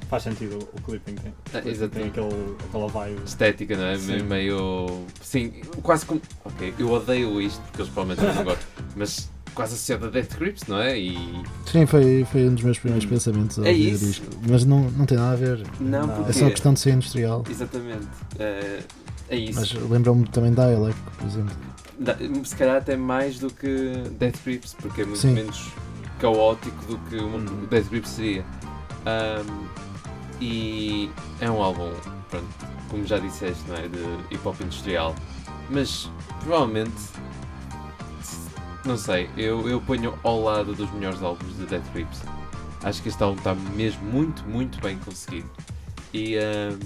[0.08, 1.32] Faz sentido o clipping tem.
[1.52, 1.94] Ah, O clipping exato.
[1.94, 3.20] tem aquele, aquela vibe.
[3.26, 3.98] Estética, não é?
[3.98, 4.22] Sim.
[4.22, 5.04] Meio.
[5.20, 5.52] Sim,
[5.82, 6.20] quase como.
[6.44, 10.62] Ok, eu odeio isto porque eles provavelmente não gostam, mas quase associado a Death Grips,
[10.68, 10.96] não é?
[10.96, 11.42] E.
[11.70, 14.04] Sim, foi, foi um dos meus primeiros pensamentos ao É ouvir o isso.
[14.06, 14.26] disco.
[14.48, 15.66] Mas não, não tem nada a ver.
[15.80, 16.14] Não, Não.
[16.14, 16.30] porque.
[16.30, 17.42] É só questão de ser industrial.
[17.50, 18.06] Exatamente.
[18.38, 18.78] É,
[19.30, 19.58] é isso.
[19.58, 21.56] Mas lembra-me também da Dialect, por exemplo.
[21.98, 25.32] Da- Se calhar até mais do que Death Grips, porque é muito Sim.
[25.32, 25.72] menos
[26.20, 27.66] caótico do que um Hum.
[27.68, 28.44] Death Grips seria.
[29.06, 29.66] Ahm,
[30.40, 31.10] e
[31.40, 31.92] é um álbum,
[32.30, 32.46] pronto,
[32.90, 33.88] como já disseste, não é?
[33.88, 35.14] De hip hop industrial.
[35.70, 36.10] Mas
[36.40, 36.94] provavelmente,
[38.84, 42.20] não sei, eu, eu ponho ao lado dos melhores álbuns de Death Grips.
[42.82, 45.50] Acho que este álbum está mesmo muito, muito bem conseguido.
[46.12, 46.78] E, ahm,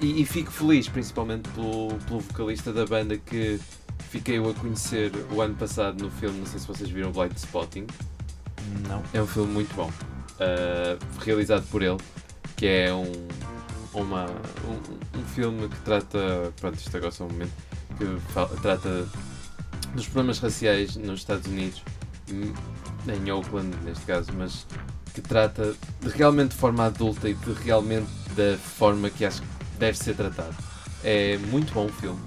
[0.00, 3.58] e, e fico feliz, principalmente pelo, pelo vocalista da banda que
[4.10, 7.86] fiquei a conhecer o ano passado no filme, não sei se vocês viram Blind Spotting.
[8.86, 9.02] Não.
[9.14, 11.96] É um filme muito bom, uh, realizado por ele,
[12.62, 13.10] que é um,
[13.92, 17.50] uma, um, um filme que trata, pronto, isto agora só um momento,
[17.98, 19.04] que fala- trata
[19.92, 21.82] dos problemas raciais nos Estados Unidos,
[22.30, 22.52] hum,
[23.08, 24.64] em Oakland neste caso, mas
[25.12, 28.06] que trata de realmente de forma adulta e de realmente
[28.36, 29.48] da forma que acho que
[29.80, 30.54] deve ser tratado.
[31.02, 32.20] É muito bom o filme.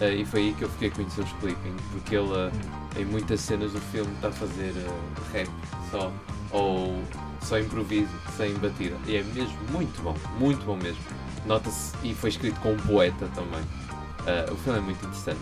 [0.00, 2.50] Uh, e foi aí que eu fiquei a conhecer os Clipping, porque ele uh,
[2.98, 5.50] em muitas cenas do filme está a fazer uh, rap
[5.90, 6.10] só,
[6.52, 7.04] ou
[7.44, 8.96] só improviso, sem batida.
[9.06, 11.00] E é mesmo muito bom, muito bom mesmo.
[11.46, 13.60] Nota-se, e foi escrito com um poeta também.
[13.60, 15.40] Uh, o filme é muito interessante.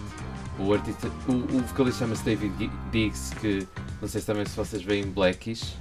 [0.59, 3.67] O artista, o, o vocalista chama-se David Diggs, que
[4.01, 5.77] não sei se também se vocês veem Blackish.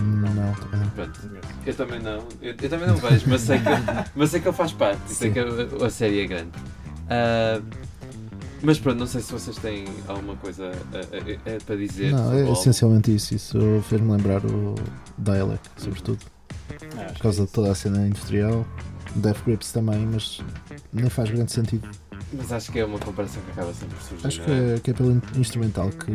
[0.00, 0.90] Não, também não.
[0.90, 1.20] Pronto.
[1.66, 3.64] Eu também não, eu, eu também não vejo, mas sei que,
[4.14, 5.34] mas sei que ele faz parte, e sei Sim.
[5.34, 5.40] que
[5.82, 6.50] a, a série é grande.
[7.08, 7.60] Ah,
[8.62, 12.12] mas pronto, não sei se vocês têm alguma coisa a- a- a- para dizer.
[12.12, 13.34] Não, é essencialmente isso.
[13.34, 13.58] Isso
[13.88, 14.74] fez-me lembrar o
[15.18, 16.18] Dialect, sobretudo.
[16.98, 18.64] Ah, Por causa é de toda a cena industrial.
[19.16, 20.40] Death Grips também, mas
[20.92, 21.86] nem faz grande sentido.
[22.32, 24.26] Mas acho que é uma comparação que acaba sempre por surgir.
[24.26, 24.74] Acho que é?
[24.76, 26.06] é, que é pelo in- instrumental que,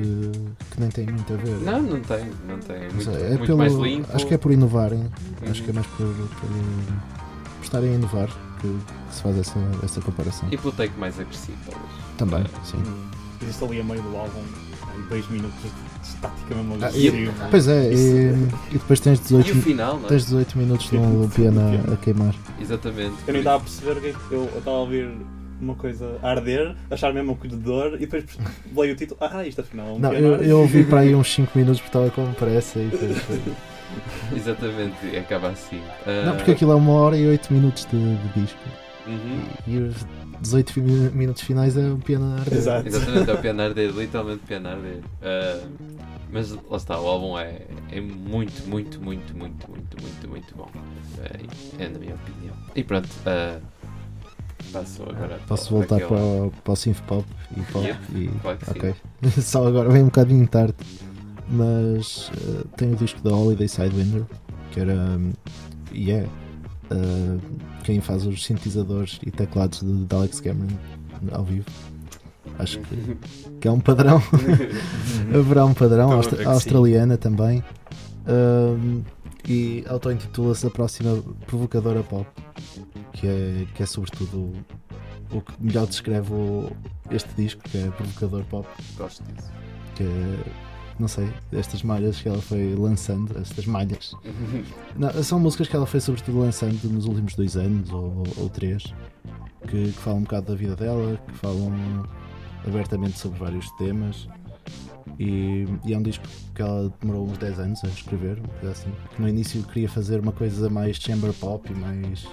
[0.72, 1.57] que nem tem muito a ver.
[1.60, 2.76] Não, não tem, não tem.
[2.76, 4.10] É muito, sei, é muito pelo- mais limpo.
[4.15, 5.02] Acho que é por inovarem.
[5.02, 5.52] Uhum.
[5.52, 8.30] Acho que é mais por, por, por estarem a inovar
[8.61, 10.49] que, que se faz essa, essa comparação.
[10.52, 11.86] E pelo take mais agressivo, talvez.
[12.18, 12.77] Também, Ah, sim.
[12.77, 13.07] Hum,
[13.41, 14.41] Existe ali a meio do álbum,
[14.98, 17.34] em 2 minutos de estática mesmo Ah, agressivo.
[17.52, 18.03] Pois é, Isso-
[18.72, 20.07] e, e depois tens 18, E final, é?
[20.07, 22.34] tens 18 minutos de um piano a, a queimar.
[22.60, 23.14] Exatamente.
[23.27, 25.11] Eu nem estava a perceber que eu eu estava a ouvir
[25.61, 28.26] uma coisa a arder, achar mesmo o dor e depois
[28.76, 31.14] leio o título, ah, isto afinal é um Não, piano eu, eu ouvi para aí
[31.15, 33.41] uns 5 minutos porque estava com pressa e depois foi-
[34.35, 35.80] Exatamente, e acaba assim.
[36.06, 38.60] Ah, Não, porque aquilo é uma hora e 8 minutos de, de disco.
[39.07, 39.41] uhum.
[39.68, 39.95] E os
[40.41, 42.53] 18 fi- minutos finais é um piano arder.
[42.57, 42.88] Exato.
[42.88, 44.99] Exatamente, é o piano arder, literalmente piano a arder.
[45.22, 45.68] Ah,
[46.31, 47.61] mas lá está, o álbum é,
[47.91, 50.69] é muito, muito, muito, muito, muito, muito, muito bom.
[51.23, 52.53] É, é na minha opinião.
[52.76, 53.59] E pronto, ah,
[54.72, 55.39] passo agora.
[55.47, 58.57] Posso para voltar aquele- para, o- para o synth pop e pop Yep, e claro
[58.57, 58.72] que sim.
[58.72, 58.95] ok.
[59.41, 60.76] Só agora vem um bocadinho tarde,
[61.49, 64.23] mas eh, tem o disco da Holiday Sidewinder,
[64.72, 65.31] que era hum,
[65.93, 66.11] e
[66.89, 67.38] é eh,
[67.84, 70.76] quem faz os sintetizadores e teclados de, de Alex Cameron
[71.31, 71.65] ao vivo.
[72.59, 73.18] Acho que,
[73.61, 74.22] que é um padrão.
[75.34, 77.64] Haverá um padrão, a austra- que australiana também.
[78.27, 79.03] Hum,
[79.47, 82.26] e auto-intitula-se a próxima provocadora pop,
[83.14, 84.38] que é, que é sobretudo
[85.31, 86.69] o, o que melhor descreve o-
[87.11, 89.49] este disco, que é provocador pop, Gosto disso.
[89.95, 90.43] que é,
[90.99, 94.14] não sei, estas malhas que ela foi lançando, estas malhas.
[94.95, 98.84] Não, são músicas que ela foi sobretudo lançando nos últimos dois anos ou, ou três,
[99.68, 101.72] que, que falam um bocado da vida dela, que falam
[102.65, 104.28] abertamente sobre vários temas.
[105.19, 108.91] E, e é um disco que ela demorou uns 10 anos a escrever, coisa assim.
[109.15, 112.28] Que no início queria fazer uma coisa mais chamber pop e mais.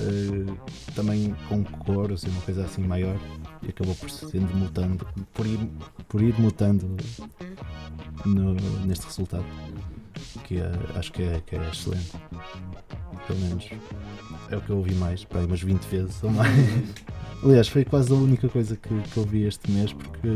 [0.00, 0.52] eh,
[0.94, 3.16] também com cor, assim, uma coisa assim maior.
[3.62, 5.58] E acabou por sendo mutando, por ir,
[6.08, 6.96] por ir mutando
[8.24, 8.54] no-
[8.86, 9.44] neste resultado.
[10.44, 12.12] Que é- acho que é, que é excelente.
[13.26, 13.68] Pelo menos
[14.50, 16.48] é o que eu ouvi mais, para aí umas 20 vezes ou mais.
[17.44, 20.28] Aliás, foi quase a única coisa que, que ouvi este mês porque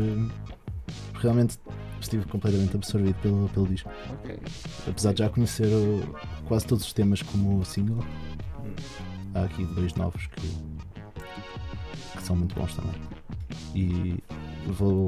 [1.21, 1.57] realmente
[2.01, 3.89] estive completamente absorvido pelo, pelo disco.
[4.13, 4.39] Ok.
[4.87, 6.15] Apesar de já conhecer o-
[6.47, 8.03] quase todos os temas como single,
[9.35, 10.41] há aqui dois novos que,
[12.17, 12.93] que são muito bons também.
[13.75, 14.17] E
[14.67, 15.07] vou,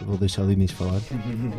[0.00, 1.00] vou deixar a Inês falar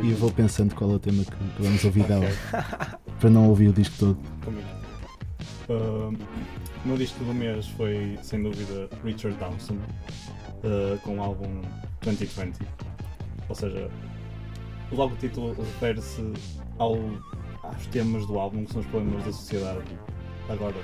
[0.04, 2.28] e vou pensando qual é o tema que, que vamos ouvir dela
[3.20, 4.18] para não ouvir o disco todo.
[4.44, 4.84] Combinado.
[5.70, 6.12] Ah,
[6.84, 9.78] o meu disco do mês foi, sem dúvida, Richard Dawson,
[10.64, 11.62] ah, com o álbum
[12.02, 12.60] 2020.
[13.50, 13.90] Ou seja,
[14.92, 16.34] logo o título refere-se
[16.78, 16.98] ao,
[17.64, 19.84] aos temas do álbum, que são os problemas da sociedade,
[20.50, 20.76] agora,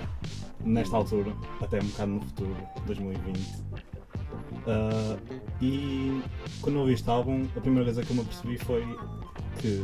[0.63, 2.55] nesta altura, até um bocado no futuro,
[2.85, 3.68] 2020.
[4.67, 5.17] Ah,
[5.61, 6.21] e
[6.61, 8.83] quando ouvi este álbum, a primeira coisa que eu me apercebi foi
[9.59, 9.83] que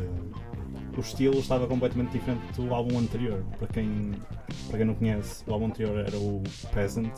[0.97, 3.43] o estilo estava completamente diferente do álbum anterior.
[3.57, 4.13] Para quem,
[4.67, 6.41] para quem não conhece, o álbum anterior era o
[6.73, 7.13] Peasant,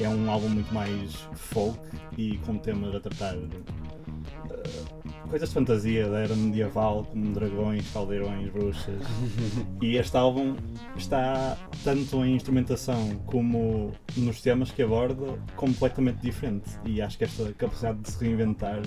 [0.00, 1.78] é um álbum muito mais folk
[2.16, 4.97] e com temas a tratar eh,
[5.28, 9.02] coisas de fantasia da era medieval, como dragões, caldeirões, bruxas.
[9.80, 10.56] e este álbum
[10.96, 16.68] está tanto em instrumentação como nos temas que aborda completamente diferente.
[16.84, 18.82] E acho que esta capacidade de se reinventar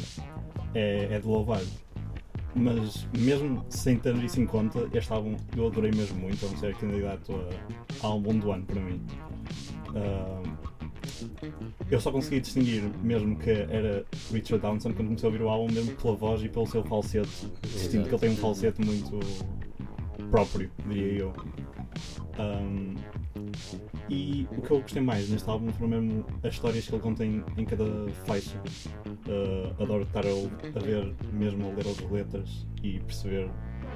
[0.73, 1.61] é, é de louvar.
[2.53, 6.75] Mas mesmo sem ter isso em conta, este álbum eu adorei mesmo muito, vamos ser
[6.75, 9.01] candidato a, a álbum do ano para mim.
[9.95, 10.41] Ah,
[11.89, 15.73] eu só consegui distinguir mesmo que era Richard Downson quando comecei a ouvir o álbum,
[15.73, 17.29] mesmo pela voz e pelo seu falsete.
[17.65, 19.19] Sinto que ele tem um falsete muito
[20.29, 21.33] próprio, diria eu.
[22.39, 22.95] Um,
[24.09, 27.43] e o que eu gostei mais neste álbum foram mesmo as histórias que ele contém
[27.57, 27.85] em cada
[28.25, 28.61] faixa.
[29.27, 33.49] Uh, adoro estar a, a ver, mesmo a ler as letras e perceber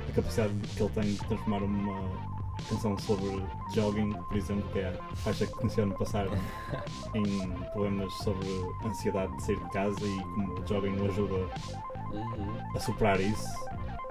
[0.10, 2.35] a capacidade que ele tem de transformar uma
[2.70, 6.32] canção sobre jogging, por exemplo, que é a faixa que conheci ano passado,
[7.14, 8.48] em problemas sobre
[8.86, 11.36] ansiedade de sair de casa e como o jogging o ajuda
[12.12, 12.58] Uhum.
[12.76, 13.48] a superar isso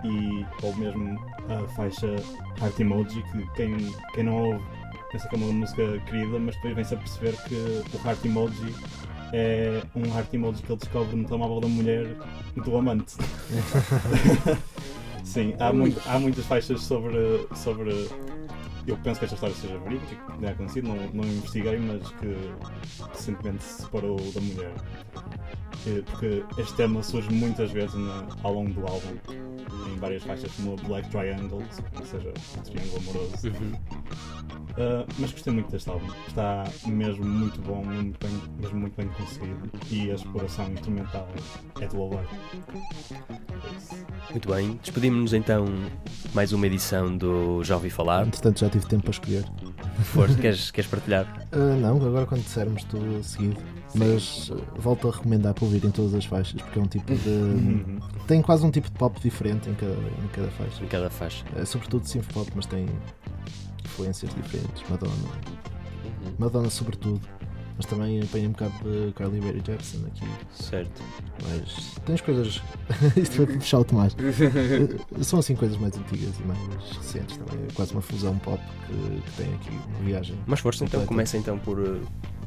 [0.04, 1.18] e ou mesmo
[1.48, 2.06] a faixa
[2.60, 3.76] Heart Emoji que quem,
[4.12, 4.64] quem não ouve
[5.10, 8.74] pensa que é uma música querida mas depois vem-se a perceber que o Heart Emoji
[9.32, 12.06] é um heart emoji que ele descobre no telemóvel da mulher
[12.56, 13.14] do amante.
[15.24, 18.08] Sim, há, muito- há muitas faixas sobre, sobre.
[18.86, 22.36] Eu penso que esta história seja verídica, que tenha acontecido, não, não investiguei, mas que
[23.12, 24.74] recentemente se separou da mulher.
[25.86, 29.16] Eh, Porque este tema surge muitas vezes na- ao longo do álbum,
[29.86, 31.62] em várias faixas, como Black Triangle,
[31.98, 32.32] ou seja,
[32.64, 33.48] triângulo amoroso.
[34.74, 36.08] Uh, mas gostei muito deste álbum.
[36.26, 39.70] Está mesmo muito bom, muito bem, mesmo muito bem conseguido.
[39.90, 41.28] E a exploração instrumental
[41.80, 42.24] é de louvar.
[42.24, 44.04] É isso.
[44.30, 45.64] Muito bem, despedimos-nos então
[46.34, 48.26] mais uma edição do Já Ouvi Falar.
[48.26, 49.44] Entretanto, já tive tempo para escolher.
[50.02, 51.46] Força, queres, queres partilhar?
[51.52, 53.56] Ah, não, agora quando dissermos tudo seguido.
[53.94, 57.28] Mas volto a recomendar para ouvirem todas as faixas, porque é um tipo de.
[57.28, 57.98] Uhum.
[58.26, 60.84] tem quase um tipo de pop diferente em cada, em cada faixa.
[60.84, 61.44] Em cada faixa.
[61.56, 62.86] É sobretudo synth pop, mas tem
[63.84, 64.82] influências diferentes.
[64.88, 65.12] Madonna,
[66.04, 66.32] Uhum.
[66.38, 67.20] Madonna sobretudo.
[67.76, 70.24] Mas também apanha um bocado de Carly Rae Jepsen aqui.
[70.52, 71.02] Certo.
[71.42, 72.62] Mas tens coisas.
[73.16, 74.14] Isto foi puxar o Tomás.
[74.16, 76.58] Eh, São assim coisas mais antigas e mais
[76.96, 77.64] recentes também.
[77.68, 80.38] É quase uma fusão pop que, que tem aqui uma viagem.
[80.46, 81.80] Mas força então, começa então por.
[81.80, 82.00] uh,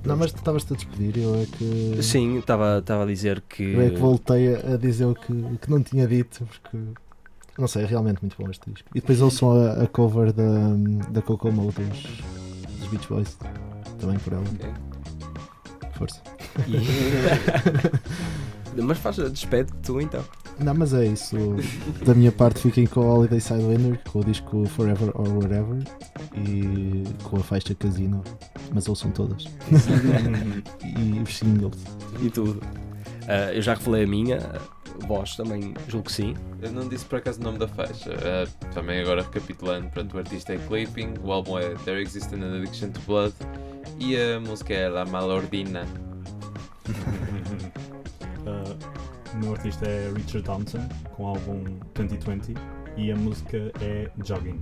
[0.05, 2.01] Não, mas tu estavas-te a despedir, eu é que.
[2.01, 3.63] Sim, estava estava a dizer que.
[3.63, 6.77] Eu é que voltei a, a dizer o que, o que não tinha dito, porque.
[7.57, 8.87] Não sei, é realmente muito bom este disco.
[8.93, 10.69] E depois ouçam a, a cover da,
[11.09, 12.21] da Coco Mo dos,
[12.79, 13.37] dos Beach Boys.
[13.99, 14.43] Também por ela.
[14.43, 14.69] Ok.
[15.93, 16.21] Força.
[16.67, 16.77] E-
[18.81, 20.23] Mas faz, despede tu então.
[20.59, 21.37] Não, mas é isso.
[22.05, 25.83] Da minha parte, fiquem com o Holiday Sidewinder, com o disco Forever or Whatever
[26.35, 28.23] e com a faixa Casino.
[28.73, 29.45] Mas ouçam todas.
[30.83, 31.77] e os singles.
[32.21, 32.61] E tudo.
[33.27, 34.39] Ah, eu já revelei a minha,
[35.05, 36.33] vós também julgo que sim.
[36.61, 38.11] Eu não disse por acaso o nome da faixa.
[38.23, 42.57] Ah, também agora recapitulando, pronto, o artista é Clipping, o álbum é There Exists an
[42.57, 43.33] Addiction to Blood
[43.99, 45.85] e a música é La Malordina.
[49.37, 52.53] Uh, o meu artista é Richard Thompson, com o álbum 2020,
[52.97, 54.61] e a música é Jogging.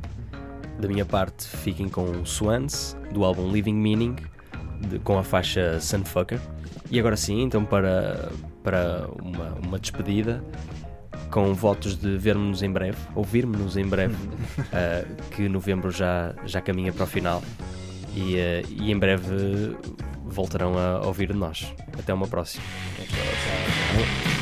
[0.80, 4.16] Da minha parte, fiquem com Swans, do álbum Living Meaning,
[4.90, 6.40] de- com a faixa Sunfucker.
[6.92, 8.30] E agora sim, então para,
[8.64, 10.44] para uma, uma despedida,
[11.32, 14.16] com votos de vermos-nos em breve, ouvirmos-nos em breve,
[14.74, 17.42] ah, que novembro já, já caminha para o final.
[18.16, 19.76] E, ah, e em breve
[20.24, 21.74] voltarão a ouvir de nós.
[21.98, 22.64] Até uma próxima.
[22.98, 24.35] Recently,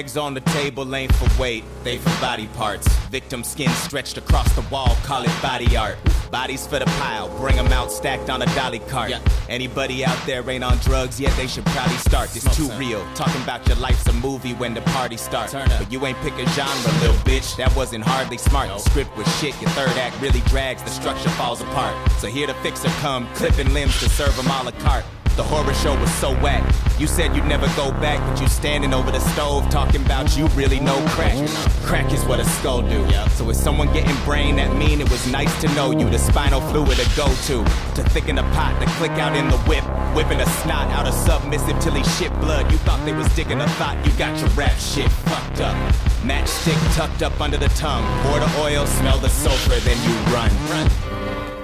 [0.00, 2.88] bags on the table ain't for weight, they for body parts.
[3.10, 5.98] Victim skin stretched across the wall, call it body art.
[6.30, 9.12] Bodies for the pile, bring 'em out stacked on a dolly cart.
[9.50, 12.30] Anybody out there ain't on drugs yet, they should probably start.
[12.30, 13.04] This too real.
[13.14, 15.52] Talking about your life's a movie when the party starts.
[15.52, 17.56] But you ain't pick a genre, little bitch.
[17.56, 18.68] That wasn't hardly smart.
[18.68, 19.54] The script was shit.
[19.60, 21.94] Your third act really drags, the structure falls apart.
[22.20, 25.04] So here the fixer come, clipping limbs to serve 'em a la carte.
[25.40, 26.62] The horror show was so whack.
[26.98, 30.48] You said you'd never go back, but you standing over the stove talking about you
[30.48, 31.48] really know crack.
[31.88, 33.10] Crack is what a skull do.
[33.30, 36.10] So if someone getting brain, that mean it was nice to know you.
[36.10, 37.64] The spinal fluid to go to.
[37.94, 39.82] To thicken the pot, to click out in the whip.
[40.14, 42.70] Whipping a snot out of submissive till he shit blood.
[42.70, 45.74] You thought they was digging a thought, you got your rap shit fucked up.
[46.20, 48.04] Matchstick tucked up under the tongue.
[48.24, 50.50] Pour the oil, smell the sulfur, then you run.
[50.68, 50.90] Run.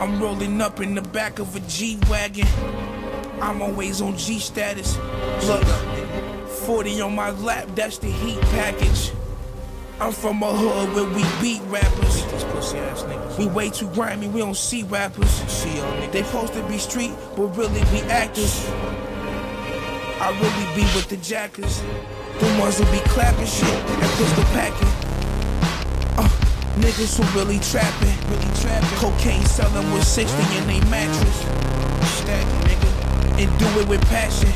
[0.00, 2.48] I'm rolling up in the back of a G Wagon.
[3.40, 4.96] I'm always on G status.
[5.46, 5.64] Look,
[6.66, 9.12] 40 on my lap, that's the heat package.
[9.98, 12.24] I'm from a hood where we beat rappers.
[12.26, 13.38] These pussy ass niggas.
[13.38, 15.30] We way too grimy, we don't see rappers.
[15.48, 15.80] See
[16.12, 18.68] They supposed to be street, but really be actors.
[20.18, 21.80] I really be with the jackers.
[22.40, 24.88] The ones who be clapping shit and pistol packing.
[26.18, 26.28] Uh,
[26.76, 28.98] niggas who really trapping, really trapping.
[28.98, 31.38] Cocaine selling with 60 in they mattress.
[32.18, 32.65] Stack, nigga,
[33.38, 34.52] and do it with passion.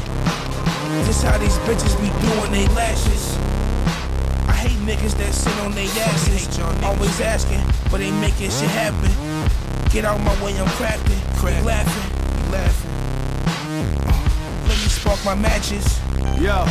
[1.07, 3.36] This how these bitches be doing they lashes.
[4.48, 6.59] I hate niggas that sit on their asses.
[6.82, 9.11] Always asking, but they making shit happen.
[9.90, 11.20] Get out my way, I'm crafting.
[11.39, 11.65] Crack.
[11.65, 12.90] laughing, laughing.
[14.69, 16.01] Let me spark my matches.
[16.40, 16.65] Yo,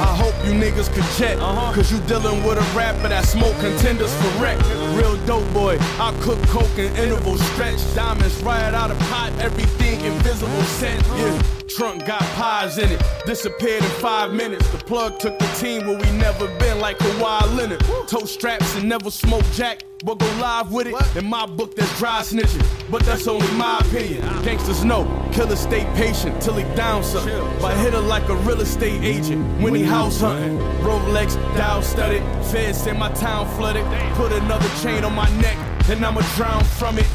[0.00, 1.38] I hope you niggas could check.
[1.38, 1.72] Uh-huh.
[1.74, 4.58] Cause you dealing with a rapper that smoke contenders for wreck.
[4.96, 7.78] Real dope boy, I cook coke in interval stretch.
[7.94, 11.00] Diamonds right out of pot, everything invisible set.
[11.06, 13.02] Yeah, trunk got pies in it.
[13.24, 14.68] Disappeared in five minutes.
[14.70, 17.80] The plug took the team where we never been, like Kawhi Leonard.
[18.08, 19.84] Toe straps and never smoke jack.
[20.04, 21.16] But go live with it.
[21.16, 22.83] In my book, that's dry snitching.
[22.94, 24.20] But that's only my opinion.
[24.44, 25.02] Gangsters know,
[25.32, 27.40] killers stay patient till he down something.
[27.60, 30.58] But hit her like a real estate agent when he house hunting.
[30.78, 32.22] Rolex, dial studded.
[32.52, 33.84] Feds say my town flooded.
[34.14, 35.73] Put another chain on my neck.
[35.86, 37.06] And I'ma drown from it.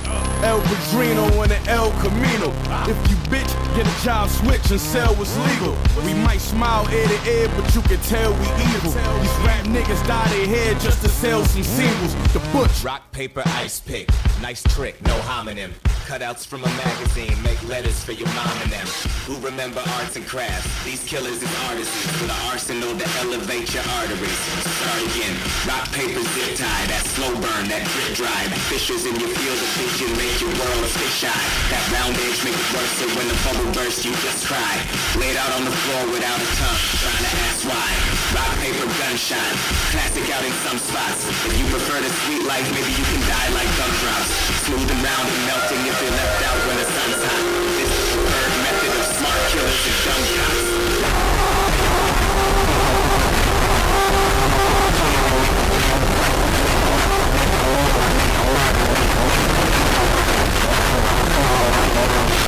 [0.43, 2.49] El Padrino and the El Camino.
[2.87, 5.75] If you bitch, get a job switch and sell what's legal.
[6.05, 8.91] We might smile ear to ear, but you can tell we evil.
[8.91, 12.13] These rap niggas dye their hair just to sell some singles.
[12.31, 12.83] The butch.
[12.83, 14.07] Rock, paper, ice pick.
[14.39, 15.71] Nice trick, no homonym.
[16.09, 18.89] Cutouts from a magazine, make letters for your mom and them.
[19.29, 20.65] Who remember arts and crafts?
[20.81, 24.41] These killers is artisans with an arsenal to elevate your arteries.
[24.73, 25.37] Start again.
[25.69, 28.41] Rock, paper, zip tie, that slow burn, that drip dry.
[28.49, 31.45] The fissures in your field of vision make your world fish eye.
[31.69, 34.81] That round edge make it worse, so when the bubble bursts, you just cry.
[35.21, 37.89] Laid out on the floor without a tongue, trying to ask why.
[38.33, 39.53] Rock, paper, gunshot.
[39.93, 41.29] Classic out in some spots.
[41.45, 45.45] If you prefer the sweet life, maybe you can die like gumdrops smooth round and
[45.47, 47.43] melting if you're left out when the sun's hot.
[47.73, 50.69] This is the third method of smart killers and dumb cops.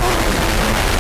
[0.04, 0.91] Oh,